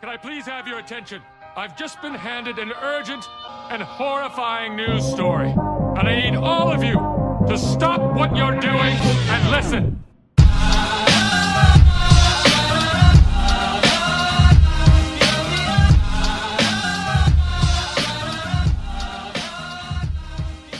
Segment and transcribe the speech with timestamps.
[0.00, 1.20] Can I please have your attention?
[1.56, 3.24] I've just been handed an urgent
[3.70, 5.50] and horrifying news story.
[5.96, 6.98] And I need all of you
[7.46, 8.96] to stop what you're doing
[9.30, 10.00] and listen.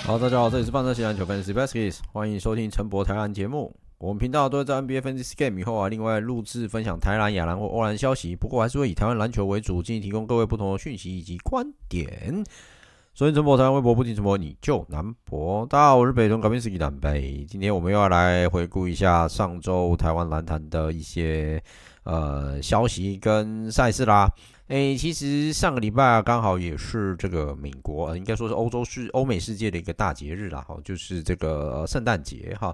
[0.06, 3.74] 好，大家好，这里是范特西篮球 Fantasy Baskets，欢迎收听陈博台篮节目。
[3.99, 8.33] 我们频道都会在 NBA 分析 Game 以后啊，另外录制分享台篮、亚篮或欧篮消息。
[8.33, 12.41] 不过还是会以台湾篮球为主，进行提供各位不同的讯息以及观点。
[13.13, 15.65] 所以陈博台湾微博不听陈博，你就难博。
[15.65, 17.45] 大家好，我是北东改变世纪南北。
[17.49, 21.61] 今天我们又要来回顾一下上周台湾篮坛的一些
[22.03, 24.29] 呃消息跟赛事啦。
[24.69, 32.73] 诶，其实上个礼拜啊，刚好也是这个美国，应该说是欧洲世欧美世界的一个大节日啦，哈，就是这个圣诞节哈。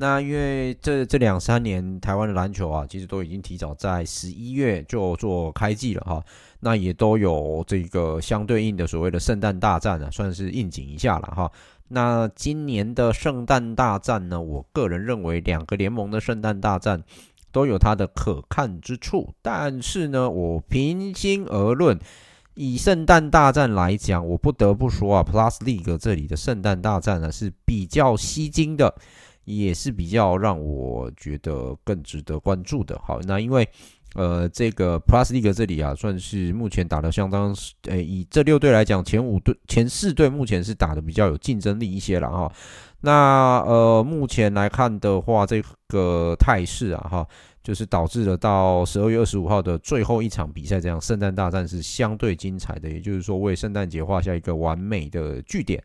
[0.00, 6.24] 那因为这这两三年台湾的篮球啊，其实都已经提早在十一月就做开季了哈。
[6.60, 11.52] 那也都有这个相对应的所谓的圣诞大战啊，算是应景一下了哈。
[11.88, 17.02] 那今年的圣诞大战呢，我个人认为两个联盟的圣诞大战
[17.52, 21.98] 都有它的可看之处，但是呢，我平心而论，
[22.54, 28.94] 以圣诞大战来讲，我不得不说啊，Plus League 这里的圣诞大战呢是比较吸睛的。
[29.44, 33.00] 也是比较让我觉得更值得关注的。
[33.04, 33.68] 好，那因为
[34.14, 42.52] 呃，这个 Plus League 这里啊，算是目前打的相当，诶，以这六队来讲，前五队、前四队目前是打的比较有竞争力一些了哈。
[43.02, 47.26] 那呃，目前来看的话，这个态势啊，哈，
[47.62, 55.80] 就是导致了到十二月二十五号的最后一场比赛，这样圣诞大战是相对精彩的，也就是说，为圣诞节画下一个完美的句点。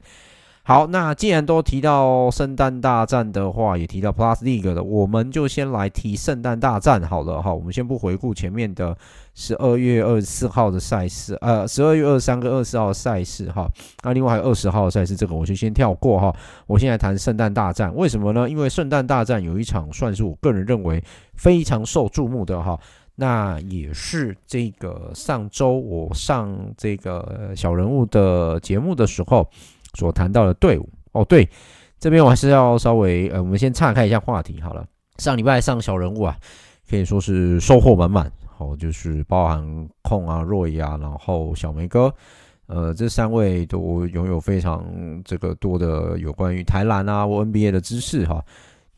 [0.68, 7.53] 好，那既然都提到圣诞大战的话，也提到 Plus League 的，我们就先来提圣诞大战好了哈。
[7.53, 8.98] 我们先不回顾前面的
[9.36, 13.70] 十二月二十四号的赛事，呃，十二月二十三跟二十四号赛事哈。
[14.02, 16.36] 那另外还有二十号赛事，这个我就先跳过哈。
[16.66, 18.50] 我现在谈圣诞大战，为什么呢？
[18.50, 21.00] 因为圣诞大战有一场算是我个人认为
[21.36, 22.75] 非常受注目的哈，
[23.14, 29.48] 那也是这个上周我上这个小人物的节目的时候。
[29.95, 31.47] 所谈到的队伍哦，对，
[32.00, 34.85] 这边我还是要稍微呃，我们先岔开一下话题好了。
[35.17, 36.38] 上礼拜上小人物啊，
[36.89, 42.13] 可以说是收获满满，好，就是包含控啊、若伊啊，然后小梅哥，
[42.67, 44.85] 呃，这三位都拥有非常
[45.23, 48.44] 这个多的有关于台篮啊或 NBA 的知识哈，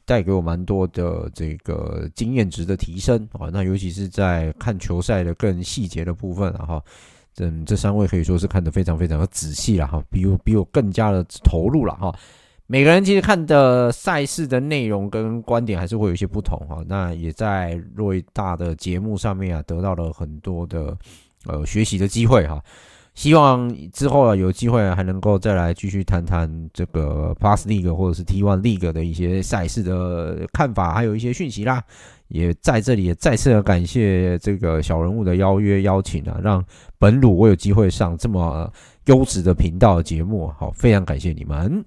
[0.05, 3.49] 带给我蛮多的这个经验值的提升啊。
[3.53, 6.83] 那尤其是在看球赛的更细节的部分啊哈。
[7.39, 12.13] 嗯，这三位可以说是看得非常非常的仔细了哈，比我比我更加的投入了哈。
[12.65, 16.83] 每个人其实看的赛事的内容跟观点还是会有一些不同哈。
[16.85, 20.97] 那也在若一大的节目上面啊，得到了很多的
[21.45, 22.61] 呃学习的机会哈。
[23.13, 31.83] 希望之后啊有机会还能够再来继续谈谈这个 Plus League 或者是 T1 League 的一些赛事的看法，还有一些讯息啦。
[32.27, 36.63] 也在这里也再次的感谢这个小人物的邀约邀请啊，让
[36.99, 38.71] 本鲁我有机会上这么
[39.05, 41.83] 优质的频道节目，好，非常感谢你们。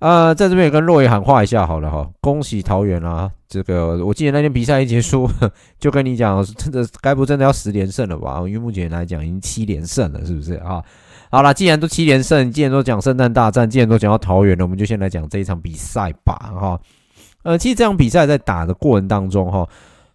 [0.00, 3.30] 呃，在这边也跟若野喊话一下好了哈，恭喜桃园啊！
[3.46, 5.28] 这个我记得那天比赛一结束，
[5.78, 8.38] 就跟你讲，真的该不真的要十连胜了吧？
[8.46, 10.82] 因为目前来讲已经七连胜了，是不是啊？
[11.30, 16.80] 好了，既然都七连胜，既然都讲圣诞大战，既然都讲到桃园了，我们就先来讲这一场比赛吧，哈。
[17.42, 19.68] 呃，其实这场比赛在打的过程当中，哈，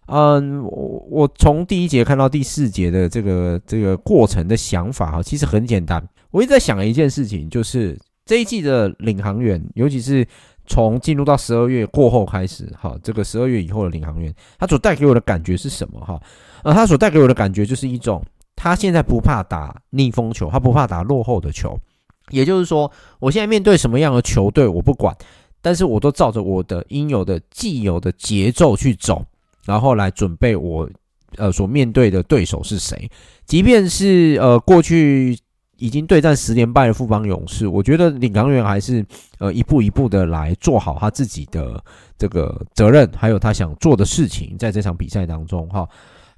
[0.06, 6.02] 嗯，我我从第一节看到第四节的这个这个过程的想法，哈，其实很简单。
[6.30, 10.26] 我一直在想一件事情，就是这一季的领航员，尤其是
[10.66, 15.98] 从进入到十二月过后开始，哈，这个十二月以后的领航员，他所带给我的感觉是什么？
[16.00, 16.20] 哈，
[16.62, 18.22] 呃，他所带给我的感觉就是一种。
[18.58, 21.78] 他现在不怕打逆风球，他不怕打落后的球。
[22.30, 25.14] 也就是说，我现在面对什么样的球队，我不管，
[25.66, 29.26] 但是我都照着我的应有的既有的节奏去走，
[29.64, 30.88] 然后来准备我
[31.38, 33.10] 呃所面对的对手是谁。
[33.46, 35.36] 即便是呃过去
[35.76, 39.04] 已经对战十连败的富邦勇士，我觉得领航员还是
[39.40, 41.82] 呃一步一步的来做好他自己的
[42.16, 45.88] 这个责任，还有他想做的事情，在这场比赛当中哈。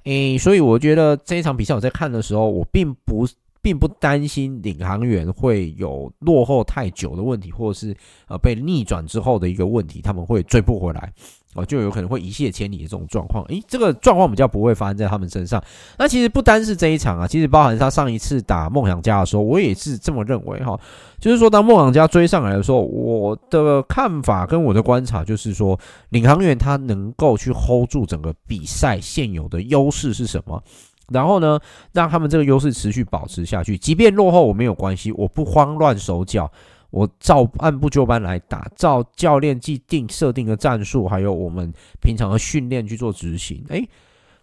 [0.05, 3.27] 诶，所以我觉得这一场比赛我在看的时候，我并不。
[3.69, 7.95] 并不担心领航员会有落后太久的问题，或者是
[8.27, 11.13] 呃被逆转之后的一个问题，他们会追不回来，
[11.53, 13.43] 哦，就有可能会一泻千里的这种状况。
[13.45, 15.63] 诶，这个状况比较不会发生在他们身上。
[15.99, 20.79] 那其实不单是这一场啊，其实包含他上一次打梦想家的时候，我也是这么认为哈。
[21.19, 25.79] 就是说，当梦想家追上来的时候，我的看法跟我的观察就是说，
[26.09, 30.63] 领航员他能够去 hold 住整个比赛现有的优势是什么？
[31.11, 31.59] 然后呢，
[31.93, 36.51] 让他们这个优势持续保持下去，即便落后我没有关系，我不慌乱手脚，
[36.89, 43.63] 我照按部就班来打，照教练既定设定的战术，还有我们平常的训练去做执行。
[43.69, 43.87] 诶，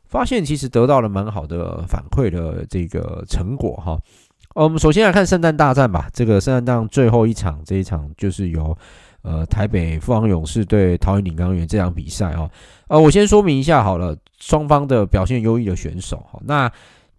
[0.06, 3.98] 发现其实得到了蛮好的反馈的这个成果哈。
[4.54, 8.76] 我们首先来看圣诞大战吧，这个圣诞大战最后一场，这一场就是由。
[9.26, 12.48] 呃，台北富邦勇士对桃园领航员这场比赛哈，
[12.86, 16.40] 呃，我先说明一下好了，双方的表现优异的选手哈。
[16.44, 16.70] 那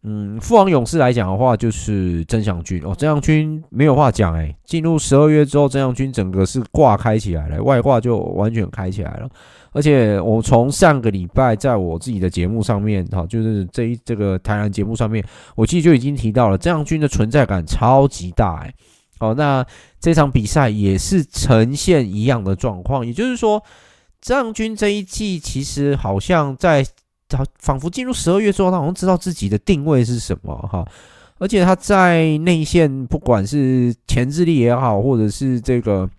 [0.03, 9.29] 嗯，富邦勇士来讲的话，就是曾祥军哦，曾祥军没有话讲诶，进入十二月之后，曾祥军整个是挂开起来了，外挂就完全开起来了。
[9.73, 15.21] 而且我从上个礼拜在我自己的节目上面哈，就是这一这个台南节目上面，
[15.55, 18.73] 我其实就已经提到了曾祥军的存在感超级大诶。
[19.19, 19.65] 好，那
[19.99, 23.63] 这场比赛也是呈现一样的状况，也就是说，
[24.21, 26.85] 曾祥钧这一季其实好像在，
[27.27, 30.85] 他仿佛进入十二月之后，他好像知道自己的定位是什么哈，
[31.39, 36.09] 而且他在内线不管是牵制力也好，或者是这个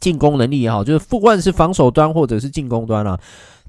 [0.00, 3.18] 进攻能力也好，就是不管是防守端或者是进攻端啊，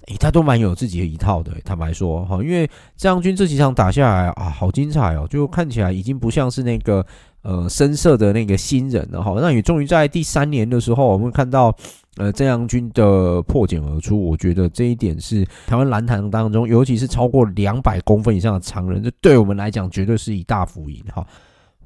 [0.09, 1.53] 诶，他都蛮有自己的一套的。
[1.63, 2.67] 坦白说哈，因为
[2.97, 7.05] 曾祥钧这几场打下来啊，好精彩哦，就看起来已经不像是那个。
[7.41, 11.73] 呃，深色的那个新人了哈，那也终于在第三年的时候，我们看到
[12.17, 14.21] 呃曾祥钧的破茧而出。
[14.21, 21.25] 我觉得这一点是台湾篮坛当中，尤其是超过两百公分以上的长人，这对我们来讲绝对是一大福音哈。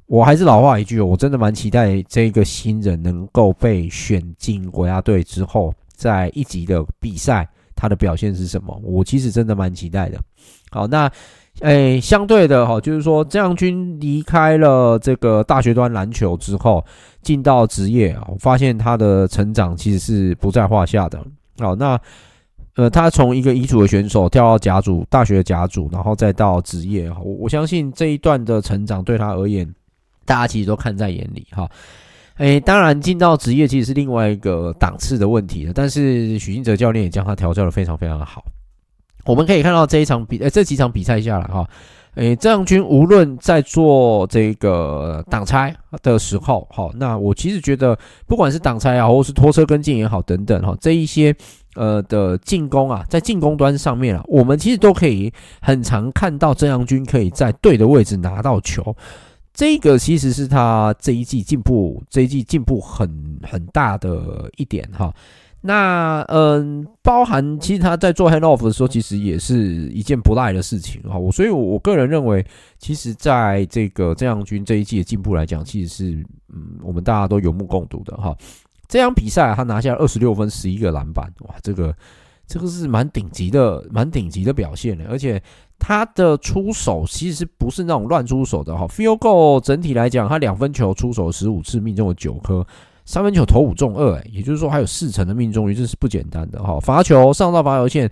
[0.07, 7.47] 我还是老话一句哦，我真的蛮期待这个新人能够被选进国家队之后，在一级的比赛
[7.83, 8.79] 他的表现是什么？
[8.81, 10.17] 我其实真的蛮期待的。
[10.71, 11.11] 好，那。
[11.59, 16.83] 诶、相对的哈，就是说，曾祥钧离开了这个大学端篮球之后，
[17.21, 21.23] 进到职业啊，我发现他的成长其实是不在话下的。
[21.59, 21.97] 好，那
[22.75, 29.71] 呃，他从一个乙组的选手跳到甲组，大学的甲组，然后再到职业，我我相信这一段的成长对他而言，
[30.25, 31.69] 大家其实都看在眼里哈。
[32.37, 38.43] 诶，当然进到职业其实是另外一个档次的问题了，但是许晋哲教练也将他调教的非常非常的好。
[39.25, 41.65] 我们可以看到这一场比，呃，这几场比赛下来哈，
[42.15, 47.97] 诶，曾祥钧无论在做这个挡拆的时候，哈，那我其实觉得，
[48.27, 51.33] 不管是挡拆啊，或是拖车跟进也好，等等哈，这一些
[51.75, 55.31] 呃的进攻啊，在进攻端上面啊，我们其实都可以
[55.61, 58.93] 很常看到曾祥钧可以在对的位置拿到球，
[59.53, 65.13] 这个其实是他这一季进步，这一季进步很很大的一点哈。
[65.61, 71.17] 那嗯，包含其实他在做 hand off 的时候，其实也是一件不赖的事情哈。
[71.17, 72.45] 我所以，我个人认为，
[72.79, 78.35] 其实在这个曾祥钧这一季的进步来讲，其实是嗯，我们大家都有目共睹的哈。
[78.89, 81.95] 这场比赛他拿下二十六分、十一个篮板，哇，这个
[82.47, 85.05] 这个是蛮顶级的、蛮顶级的表现的。
[85.09, 85.41] 而且
[85.79, 88.87] 他的出手其实不是那种乱出手的哈。
[88.87, 92.65] Field goal 整体来讲，他两分球出手十五次，命中了九颗。
[93.05, 96.79] 三分球投五中二，诶，也就是说还有四成的命中率，这是不简单的哈。
[96.79, 98.09] 罚球上到罚球线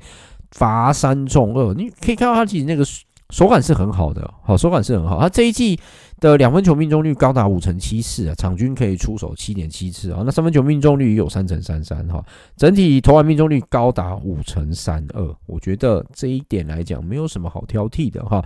[0.51, 2.83] 罚三中二，你可以看到他自己那个
[3.31, 5.19] 手感是很好的，好手感是很好。
[5.19, 5.79] 他这一季
[6.19, 10.21] 的两分球命中率高达五成七四啊，场均可以出手七点七次啊。
[10.23, 12.23] 那三分球命中率也有三成三三哈，
[12.55, 15.35] 整体投篮命中率高达五成三二。
[15.47, 18.43] 我觉得这一点来讲没有什么好挑剔的哈。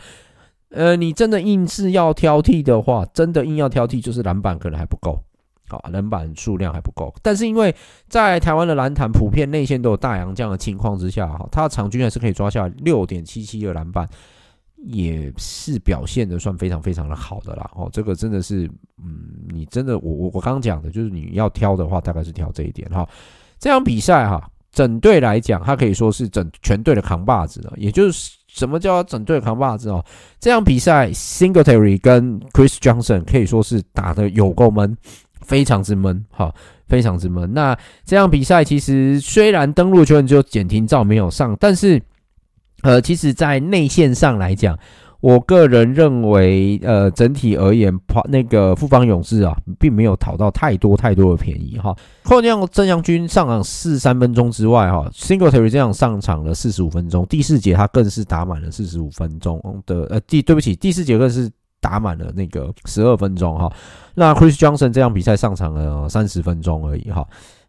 [0.69, 5.19] 呃，你真的硬是要挑剔的话，真的硬要挑剔，就是篮板可能还不够。
[5.67, 7.73] 好，篮板数量还不够，但是因为
[8.07, 14.07] 在台湾的篮坛普遍内线都有大洋将的情况之下，哈，他的场均还是可以抓下六点七七的篮板，
[14.85, 17.69] 也是表现的算非常非常的好的啦。
[17.75, 18.69] 哦，这个真的是，
[19.03, 23.07] 嗯，你真的，我我我刚刚讲的就是你要挑的话，大概是挑这一点哈。
[23.59, 30.03] 这场比赛哈，整队来讲，他可以说是整全队的扛把子了，也就是什么叫整队扛把子哦？
[30.39, 34.95] 这场比赛，Singletary 跟 Chris Johnson 可以说是打得有够闷，
[35.41, 36.53] 非常之闷，哈，
[36.87, 37.51] 非常之闷。
[37.51, 37.75] 那
[38.05, 42.01] 这场比赛其实虽然登陆球员只有简廷照没有上，但是
[42.85, 44.77] 呃，其实在内线上来讲。
[45.21, 47.91] 我个人认为，呃，整体而言，
[48.29, 51.95] 那个富邦勇士啊，并没有讨到太多太多的便宜哈。
[52.21, 61.49] 扣掉曾祥军上场四三分钟之外，哈，Singletary 这样上场了四十五分钟，第四节他更是打满了四十五分钟的，呃，第对不起，第四节更是
[61.81, 63.71] 打满了那个十二分钟哈。
[64.13, 67.25] 那 Chris Johnson 这样比赛上场了三十分钟而已哈。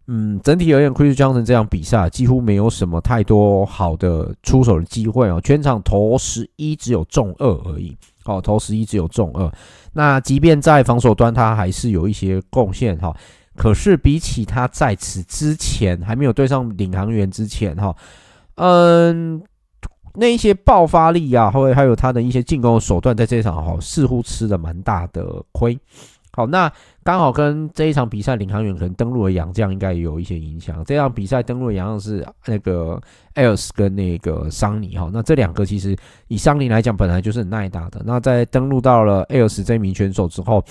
[0.08, 5.40] 嗯，整体而言，Chris Johnson 这场比赛几乎没有什么太多好的出手的机会哦。
[5.42, 7.96] 全场投十一，只有中二而已。
[8.24, 9.52] 哦，投十一只有中二。
[9.92, 13.14] 那即便在防守端，他还是有一些贡献哈。
[13.56, 17.96] 可是比起他在此之前还没有对上领航员之前哈，
[18.56, 19.42] 嗯，
[20.14, 25.78] 那一些爆发力啊，或还有他的一些进攻手段，在这场哈似乎吃了蛮大的亏。
[26.36, 26.70] 好，那
[27.02, 30.84] 刚好跟这一场比赛领航员可能登陆的洋将应该也有一些影响。
[30.84, 33.00] 这场比赛登陆的洋将是那个
[33.32, 35.96] 艾尔斯跟那个桑尼哈，那这两个其实
[36.28, 38.02] 以桑尼来讲本来就是很耐打的。
[38.04, 40.62] 那在登陆到了艾尔斯这名选手之后，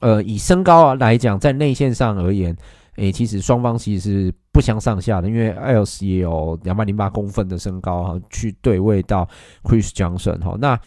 [0.00, 2.54] 呃，以身高来讲，在内线上而言，
[2.96, 9.26] 诶、其实双方其实是不相上下的，因为艾尔斯也有两百零八公分的身高哈，去对位到
[9.62, 10.54] Chris Johnson 哈。
[10.60, 10.78] 那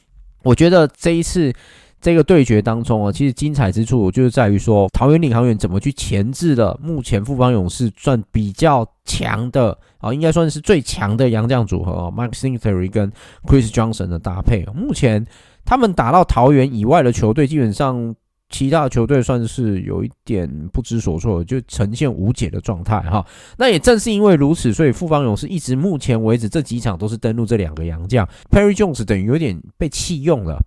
[0.44, 1.52] 我觉得这一次。
[2.00, 13.12] 这个对决当中啊，其实精彩之处就是在于说，桃园领航员怎么去钳制了目前富邦勇士算比较强的啊，应该算是最强的洋将组合啊，Mike Singletary 跟
[13.46, 14.64] Chris Johnson 的搭配。
[14.76, 15.26] 目前
[15.66, 18.16] 他们打到桃园以外的球队，基本上
[18.50, 23.26] 其他的球队算是有一点不知所措，就呈现无解的状态哈。
[23.58, 30.58] 那也正是因为如此，所以富邦勇士一直目前为止这几场都是登录这两个洋将，Perry Jones 等于有点被弃用了。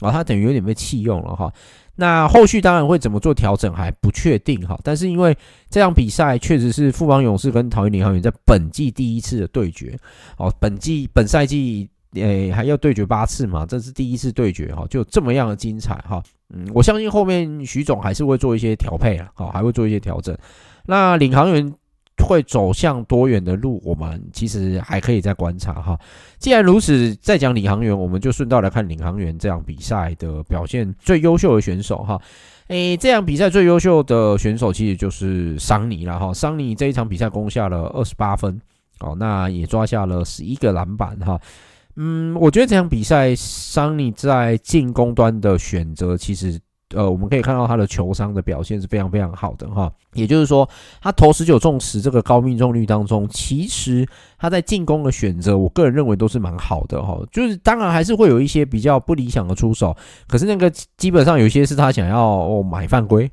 [0.00, 1.52] 啊、他等于有点被弃用了哈。
[1.96, 4.78] 那后续当然会怎么做调整还不确定哈。
[4.82, 5.36] 但是因为
[5.68, 9.98] 这场比赛确实是富邦勇士跟桃园领航员在本季第一次的对决
[10.38, 16.22] 哦，本季本赛季诶、还要对决八次嘛，这是第一次对决哈，就这么样的精彩哈。
[16.54, 20.36] 嗯，我相信后面徐总还是会做一些调配啊，好，还会做一些调整。
[20.86, 21.72] 那领航员。
[22.20, 25.98] 会走向多远的路，我们其实还可以再观察哈。
[26.38, 32.20] 既然如此，再讲领航员，我们就顺道来看领航员这场比赛的表现最优秀的选手哈。
[32.68, 36.32] 诶，这场比赛最优秀的选手其实就是桑尼了哈。
[36.32, 38.60] 桑尼这一场比赛攻下了二十八分，
[39.00, 41.40] 哦，那也抓下了十一个篮板哈。
[41.96, 46.60] 嗯，我觉得这场比赛桑尼在进攻端的选择其实。
[46.94, 50.68] 呃，我们可以看到他的球商的表现是非常非常好的哈，也就是说，
[51.00, 54.04] 他投十九中十这个高命中率当中，其实
[54.36, 57.20] 他在进攻的选择，我个人认为都是蛮好的哈。
[57.30, 63.30] 就是当然还是会有一些比较不理想的出手，可是那个基本上有些是他想要哦买犯规，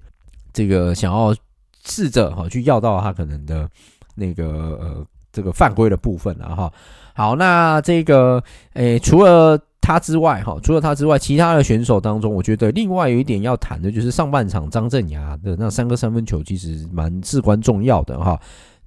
[0.54, 1.36] 这个想要
[1.84, 3.68] 试着哈去要到他可能的
[4.14, 4.46] 那个
[4.80, 6.72] 呃这个犯规的部分了哈。
[7.18, 8.42] 好，那这个
[8.74, 9.60] 诶除了。
[9.80, 18.38] 他之外，哈，除了他之外，其他的选手当中，我觉得另外有一点要谈的，就是上半场张镇衙的那三个三分球，其实蛮至关重要的，哈。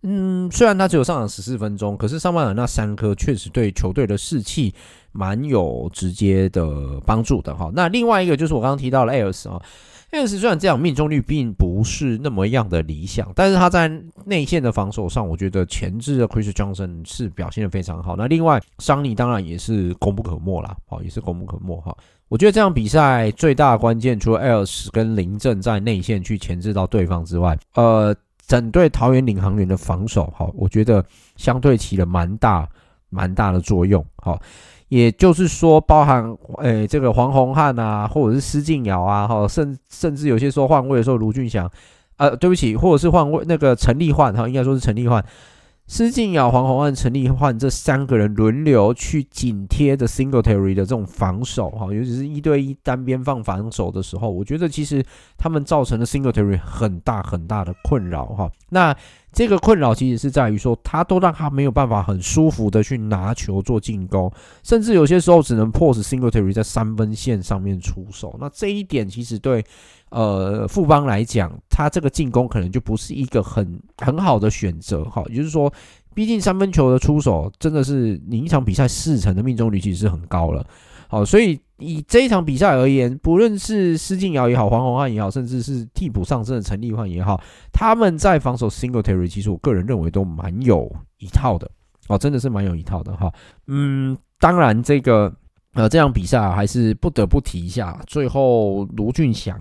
[0.02, 4.74] 嗯，虽然他只有上场十四分钟，可是上半场那三颗确实对球队的士气
[5.12, 6.70] 蛮有直接的
[7.06, 7.70] 帮助的，哈。
[7.72, 9.48] 那另外一个就是我刚刚提到了艾尔斯
[10.10, 10.12] 啊。
[10.12, 13.88] 确实，虽然这样命中率并不是那么样的理想，但是他在
[14.24, 18.16] 内线的防守上，我觉得前置的 Chris Johnson 是表现得非常好。
[18.16, 21.96] 那另外，桑尼当然也是功不可没啦，好，也是功不可没哈。
[22.28, 28.14] 我觉得这场比赛最大的关键，除了 Ellis 跟林振在内线去钳制到对方之外，呃，
[28.46, 31.04] 整队桃园领航员的防守，好，我觉得
[31.36, 32.68] 相对起了蛮大
[33.08, 34.40] 蛮大的作用，好。
[34.90, 41.70] 也就是说，包含诶、这个黄宏汉啊，或者是施晋尧啊，哈，甚甚至有些时候换位的时候，卢俊祥，
[42.16, 45.24] 呃，对不起，或者是换位那个陈立焕哈，应该说是陈立焕。
[45.86, 55.04] 施晋尧、黄宏汉、陈立焕这三个人轮流去紧贴着 singleterry 的这种防守哈，尤其是一对一单边放防守的时候，我觉得其实
[55.36, 58.48] 他们造成了 singleterry 很大很大的困扰哈。
[58.68, 58.94] 那
[59.32, 64.32] 这个困扰其实是在于说，他都让他没有办法很舒服的去拿球做进攻，
[64.62, 68.36] 甚至有些时候只能迫使 Singletary 在三分线上面出手。
[68.40, 69.64] 那这一点其实对。
[70.10, 75.72] 呃，富邦来讲，他这个进攻可能就不是一个很很好的选择，哈，也就是说，
[76.12, 80.66] 毕竟三分球的出手真的是你一场比赛四成的命中率其实是很高了，
[81.10, 87.38] 好，所以以这一场比赛而言，不论是施晋尧也好，黄宏汉也好，甚至是替补上阵的陈立焕也好，
[87.72, 91.70] 他们在防守 Singletary，其实我个人认为都蛮有一套的，
[92.08, 93.30] 哦，真的是蛮有一套的哈，
[93.66, 95.34] 嗯，当然这个。
[95.74, 97.96] 呃，这场比赛还是不得不提一下。
[98.08, 99.56] 最后卢俊翔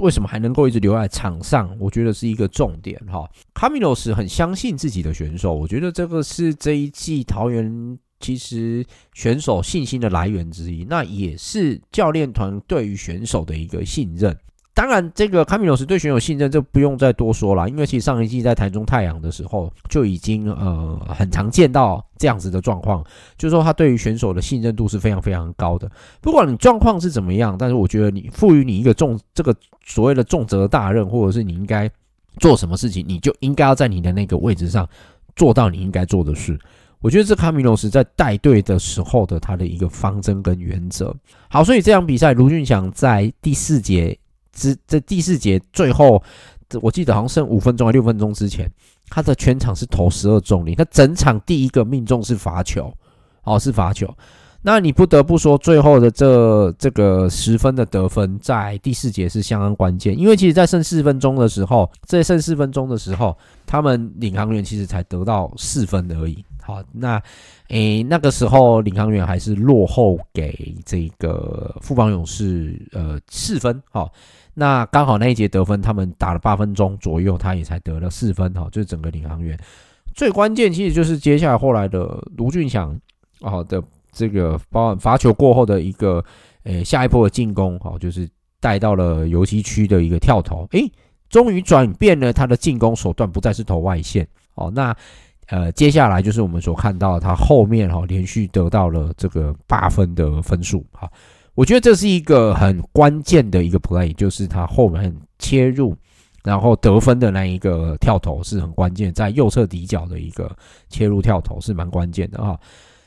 [0.00, 1.70] 为什么还能够一直留在场上？
[1.78, 3.24] 我觉得是一个重点哈。
[3.54, 8.84] 卡米诺斯很相信自己的选手，我觉得这个是这一季桃园其实
[9.14, 14.36] 选手信心的来源之一，那也是教练团对于选手的一个信任。
[14.74, 23.04] 当然，这个卡米诺斯对选手信任，这不用再多说了，因为其实上一季在台中太阳的时候就已经呃很常见到这样子的状况，
[23.36, 25.90] 就是说他对于选手的信任度是非常非常高的。
[26.20, 29.52] 不管你状况是怎么样，但是我觉得你赋予你一个重这个
[29.84, 31.90] 所谓的重责大任，或者是你应该
[32.38, 34.88] 做什么事情，你就应该要在你的那个位置上
[35.34, 36.56] 做到你应该做的事。
[37.00, 41.14] 我觉得这卡米诺斯在带队的时候的他的一个方针跟原则。
[41.48, 44.18] 好，所以这场比赛卢俊祥在第四节。
[44.50, 46.20] 之在第四节最后，
[46.82, 48.68] 我记得好像剩五分钟还六分钟之前，
[49.08, 52.92] 他的全场是投十二中，他整场第一个命中是罚球，
[53.44, 54.12] 哦，是罚球。
[54.62, 66.44] 那你不得不说，最后的这这个十分的得分，在第四节是相当关键，因为其实，在剩四分钟的时候，在剩四分钟的时候，他们领航员其实才得到四分而已。
[66.68, 67.16] 好，那
[67.68, 73.82] 诶、欸，那个时候领航员还是落后给这个富邦勇士呃四分。
[73.90, 74.12] 好，
[74.52, 78.52] 那刚好那一节得分，他们打了八分钟左右，他也才得了四分。
[78.52, 79.58] 哈，就是整个领航员
[80.14, 82.94] 最关键，其实就是接下来后来的卢俊祥
[83.40, 83.82] 啊的
[84.12, 86.22] 这个包含罚球过后的一个
[86.64, 88.28] 诶、下一波的进攻，好，就是
[88.60, 90.92] 带到了游击区的一个跳投，诶、欸，
[91.30, 94.28] 终于转变了他的进攻手段，不再是投外线。
[94.52, 94.94] 哦，那。
[95.50, 101.10] 呃，接下来就是我们所看到，他后面哈连续得到了这个八分的分数，哈，
[101.54, 105.96] 我觉得这是一个很关键的一个 play，就是他后面切入
[106.44, 110.54] 然后得分的那一个跳投是很关键，在右侧底角的一个
[110.90, 112.58] 切入跳投是蛮关键的哈。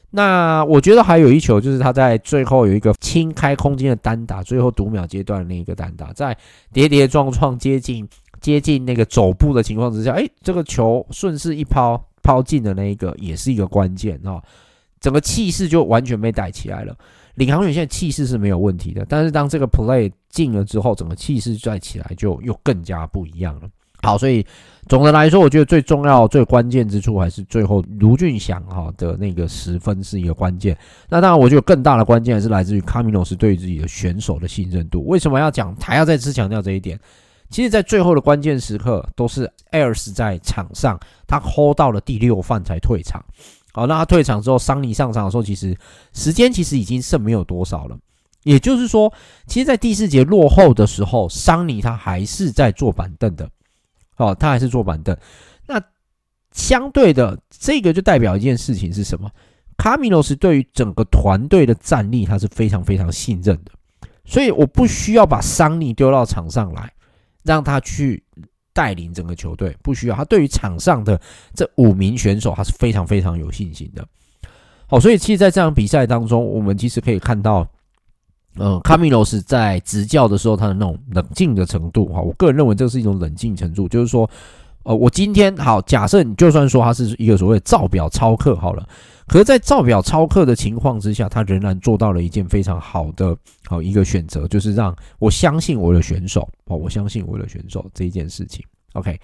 [0.09, 6.35] 那我觉得还有一球就是他在最后有一个清开空间的单打，最后读秒阶段的那一个单打，在
[6.73, 12.03] 跌跌撞撞接近接近那个走步的情况之下，哎，这个球顺势一抛。
[12.21, 14.41] 抛进的那一个也是一个关键哦，
[14.99, 16.95] 整个气势就完全被带起来了。
[17.35, 23.69] 领航员现在气势是没有问题的，但是当这个 play 进了之后，整个气势再起来就又更加不一样了。
[24.03, 24.45] 好，所以
[24.89, 30.75] 总的来说，我觉得最重要、最关键之处还是最后卢俊祥哈的那个十分是一个关键。
[31.07, 35.05] 那当然，我觉得更大的关键还是来自于卡米诺斯对自己的选手的信任度。
[35.05, 35.75] 为什么要讲？
[35.75, 36.99] 还要再次强调这一点。
[37.51, 43.23] 其实，在最后的关键时刻，都是 Ayers 在场上，他 hold 到了第六犯才退场。
[43.73, 45.77] 好，那他退场之后，桑尼上场的时候，其实
[46.13, 47.97] 时间其实已经剩没有多少了。
[48.43, 49.11] 也就是说，
[49.47, 53.47] 其实，在第四节落后的时候，桑尼他还是在坐板凳的。
[54.17, 55.15] 哦，他还是坐板凳。
[55.67, 55.81] 那
[56.53, 59.29] 相对的，这个就代表一件事情是什么？
[59.77, 63.71] 卡米诺斯对于整个团队的战力，他是非常非常信任的。
[64.25, 66.91] 所以，我不需要把桑尼丢到场上来。
[67.43, 68.23] 让他去
[68.73, 70.23] 带领整个球队，不需要他。
[70.25, 71.19] 对于场上的
[71.53, 74.07] 这五名选手，他是非常非常有信心的。
[74.87, 77.67] 好，所以其实，在这场比赛当中，我们其实可以看到，
[78.57, 84.29] 嗯，卡米罗斯在执教的时候，他的那种冷静的程度，哈，我个人认为这是一种冷静程度，就是说，
[84.83, 88.87] 呃，我今天好，假设你就算说他是一个所谓照表超课好了。
[89.31, 93.33] 可是，在照表操课的情况之下，他仍然做到了一件非常好的
[93.65, 98.61] 好一个选择，就是让我相信我的选手哦，我相信我的选手这一件事情。
[98.91, 99.17] OK，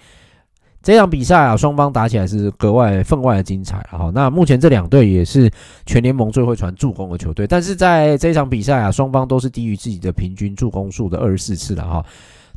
[0.82, 3.86] 这场比赛啊，双方打起来是格外分外的精彩。
[3.90, 5.50] 好，那目前这两队也是
[5.84, 12.02] 全联盟最会传助攻的球队，但是在这场比赛啊，双方都是低于自己的平均助攻数的二十四次了哈。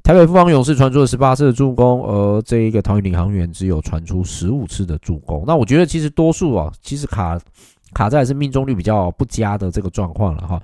[0.04, 5.44] 台北富邦勇士传出了十八次的助攻，而这一个桃园领航员只有传出十五次的助攻。
[5.46, 7.40] 那我觉得其实多数啊，其实卡
[7.94, 10.62] 卡在是命中率比较不佳的这个状况了哈。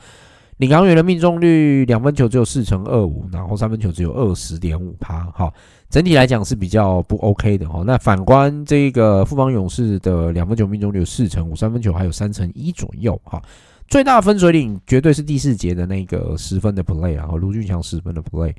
[0.57, 5.53] 领航员的命中率两分球只有四成二五，然后三分球只有二十点五趴，哈，
[5.87, 7.83] 整体来讲是比较不 OK 的哈。
[7.85, 13.39] 那反观这个富邦勇士的两分球命中率有四成五，三分球还有三成一左右哈。
[13.87, 18.51] 最大分水岭绝对是第四节的那个十分的 play，然后卢峻翔十分的 play。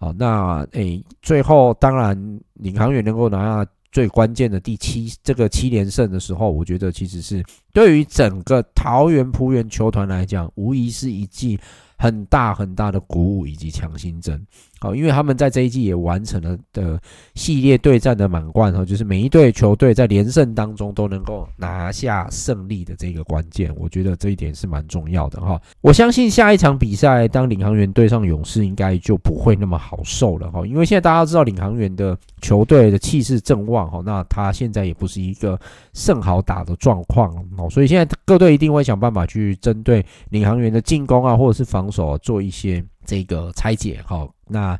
[0.00, 11.60] 好，那诶、最后当然领航员能够拿下最关键的第七这个七连胜的时候，我觉得其实是对于整个桃园璞园球团来讲，无疑是一记
[11.98, 14.42] 很大很大的鼓舞以及强心针。
[14.82, 16.98] 好，因为他们在这一季也完成了的
[17.34, 25.60] 系列对战的满贯哈，就是每一队球队在连胜当中都能够拿下胜利的这个关键，我觉得这一点是蛮重要的哈。
[25.82, 35.60] 我相信下一场比赛，当领航员对上勇士，应该就不会那么好受了哈，因为现在大家都知道领航员的球队的气势正旺哈，那他现在也不是一个
[35.92, 42.82] 甚好打的状况哦，所以现在各队一定会想办法去针对领航员的进攻啊，或者是防守啊，做一些。
[43.10, 44.78] 这个拆解哈，那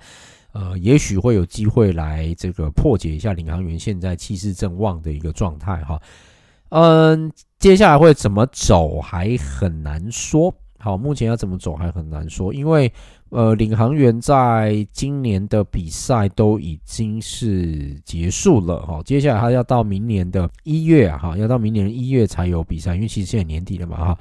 [0.53, 6.01] 呃，也许会有机会来这个破解一下领航员现在气势正旺的一个状态哈。
[6.69, 10.55] 嗯，接下来会怎么走还很难说。
[10.79, 12.93] 好，目前要怎么走还很难说，因为
[13.31, 19.01] 呃，领航员在今年的比赛都已经是结束了哈。
[19.05, 24.19] 接下来他要到明年的一月，哈，要到明年一月才有比赛，因为其实现在年底了嘛哈。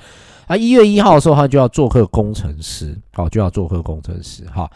[0.47, 4.69] 啊，一月一号的时候，他就要做客工程师，好，就要做客工程师，哈。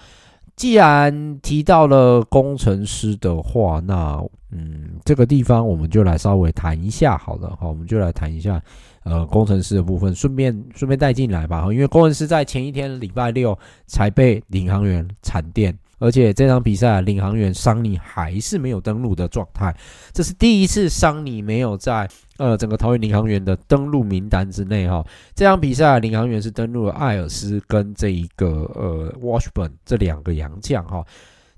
[0.55, 8.61] 既然提到了工程师的话，那嗯，这个地方我们就来稍微谈一下好了，好，我们就来谈一下
[9.03, 15.77] 呃工程师的部分，顺便顺便带进来吧，因为工程师在前一天礼拜六才被领航员铲电。
[15.99, 19.73] 而且这场比赛，领航员桑尼还是没有登录的状态，
[20.11, 25.01] 这是第一次桑尼没有在呃整个桃园领航员的登录名单之内哈。
[25.33, 31.05] 这场比赛，领航员是登录了艾尔斯跟这一个呃 Washburn 这两个洋将哈。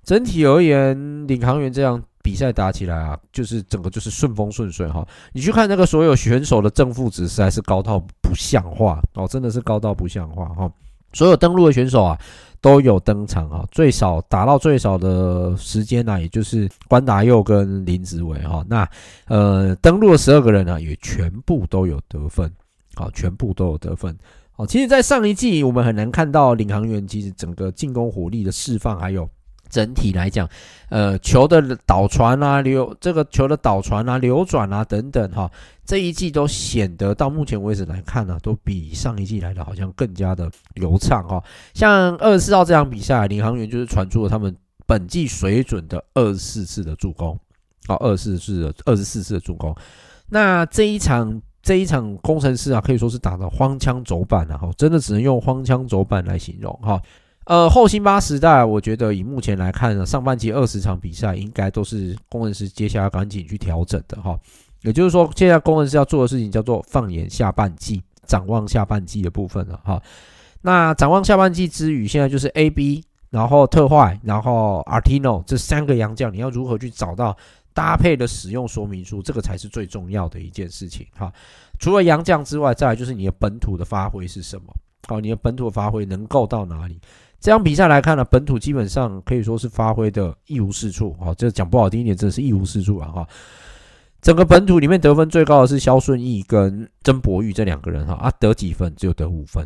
[0.03, 5.07] 整体而言，领航员这样比赛打起来啊，就是整个就是顺风顺水哈。
[5.31, 10.71] 你去看那个所有选手的正负值，实在是高到不像话哦，真的是高到不像话哈。
[11.13, 12.17] 所有登录的选手啊。
[12.61, 18.65] 都有登场啊，最少打到最少的时间呢、啊，也就是关达佑跟林子伟哈。
[18.67, 18.89] 那
[19.27, 22.51] 呃，登录的十二个人呢、也全部都有得分，
[22.95, 24.17] 好，全部都有得分。
[24.51, 29.29] 好，其实，在上一季我们很难看到领航员其实整个进攻火力的释放，还有。
[29.75, 30.47] 整体来讲，
[30.87, 35.51] 呃，球的导传啊，流这个球的导传啊，流转啊等等哈，
[35.85, 41.43] 这一季都显得到目前为止来看呢、都比上一季来的好像更加的流畅哈。
[41.73, 47.37] 像二十四号这场比赛，领航员就是传出了他们本季水准的二十四次的助攻，
[47.87, 49.75] 啊，二十四次的二十四次的助攻。
[50.29, 57.01] 那这一场这一场工程师啊，可以说是打得荒腔走板了哈，真的只能用荒腔走板来形容哈。
[57.45, 64.37] 呃，后辛巴时代，我觉得以目前来看呢，上半季二十场比赛应该都是攻城狮接下来赶紧去调整的哈。
[64.81, 70.01] 也就是说，现在攻城狮要做的事情叫做放眼下半季，展望下半季的部分了哈。
[70.61, 77.37] 那展望下半季之余，现在就是 AB，然后特坏，然后 Artino 这三个洋将，你要如何去找到
[77.75, 81.31] 搭配的使用说明书，这个才是最重要的一件事情哈。
[81.77, 84.73] 除了洋将之外，再来就是你的本土的发挥是什么？
[85.07, 86.99] 好，你的本土发挥能够到哪里？
[87.45, 91.31] 这场比赛来看呢，本土基本上可以说是发挥的一无是处啊！
[91.35, 93.07] 这讲不好听一点，真的是一无是处啊！
[93.09, 93.27] 哈，
[94.19, 98.91] 整个本土里面得分最高的是肖顺义跟曾博玉这两个人哈啊，得几分？
[98.95, 99.63] 只有得五分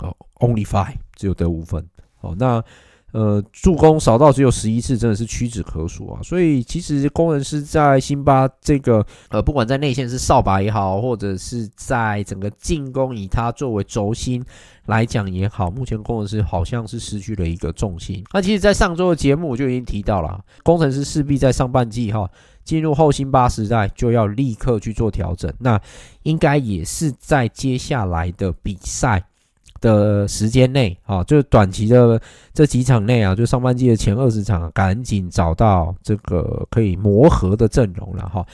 [0.00, 1.88] 哦，Only five，只有得五分。
[2.20, 2.62] 哦，那。
[3.16, 6.20] 呃，助攻少到只有十一次，真的是屈指可数啊！
[6.22, 14.44] 所以其实工程师在辛巴这个呃，不管在内线是扫把也好，或者是在整个进攻以他作为轴心
[14.84, 18.22] 来讲也好，目前工程师好像是失去了一个重心。
[18.34, 22.30] 那其实，在上周的节目我就已经提到了，工程师势必在上半季哈
[22.64, 25.80] 进入后辛巴时代就要立刻去做调整，那
[26.24, 29.24] 应该也是在接下来的比赛。
[29.80, 32.20] 的时间内啊，就短期的
[32.52, 38.44] 这几场内啊，就上半季的前二十场，赶紧找到这个可以磨合的阵容了哈。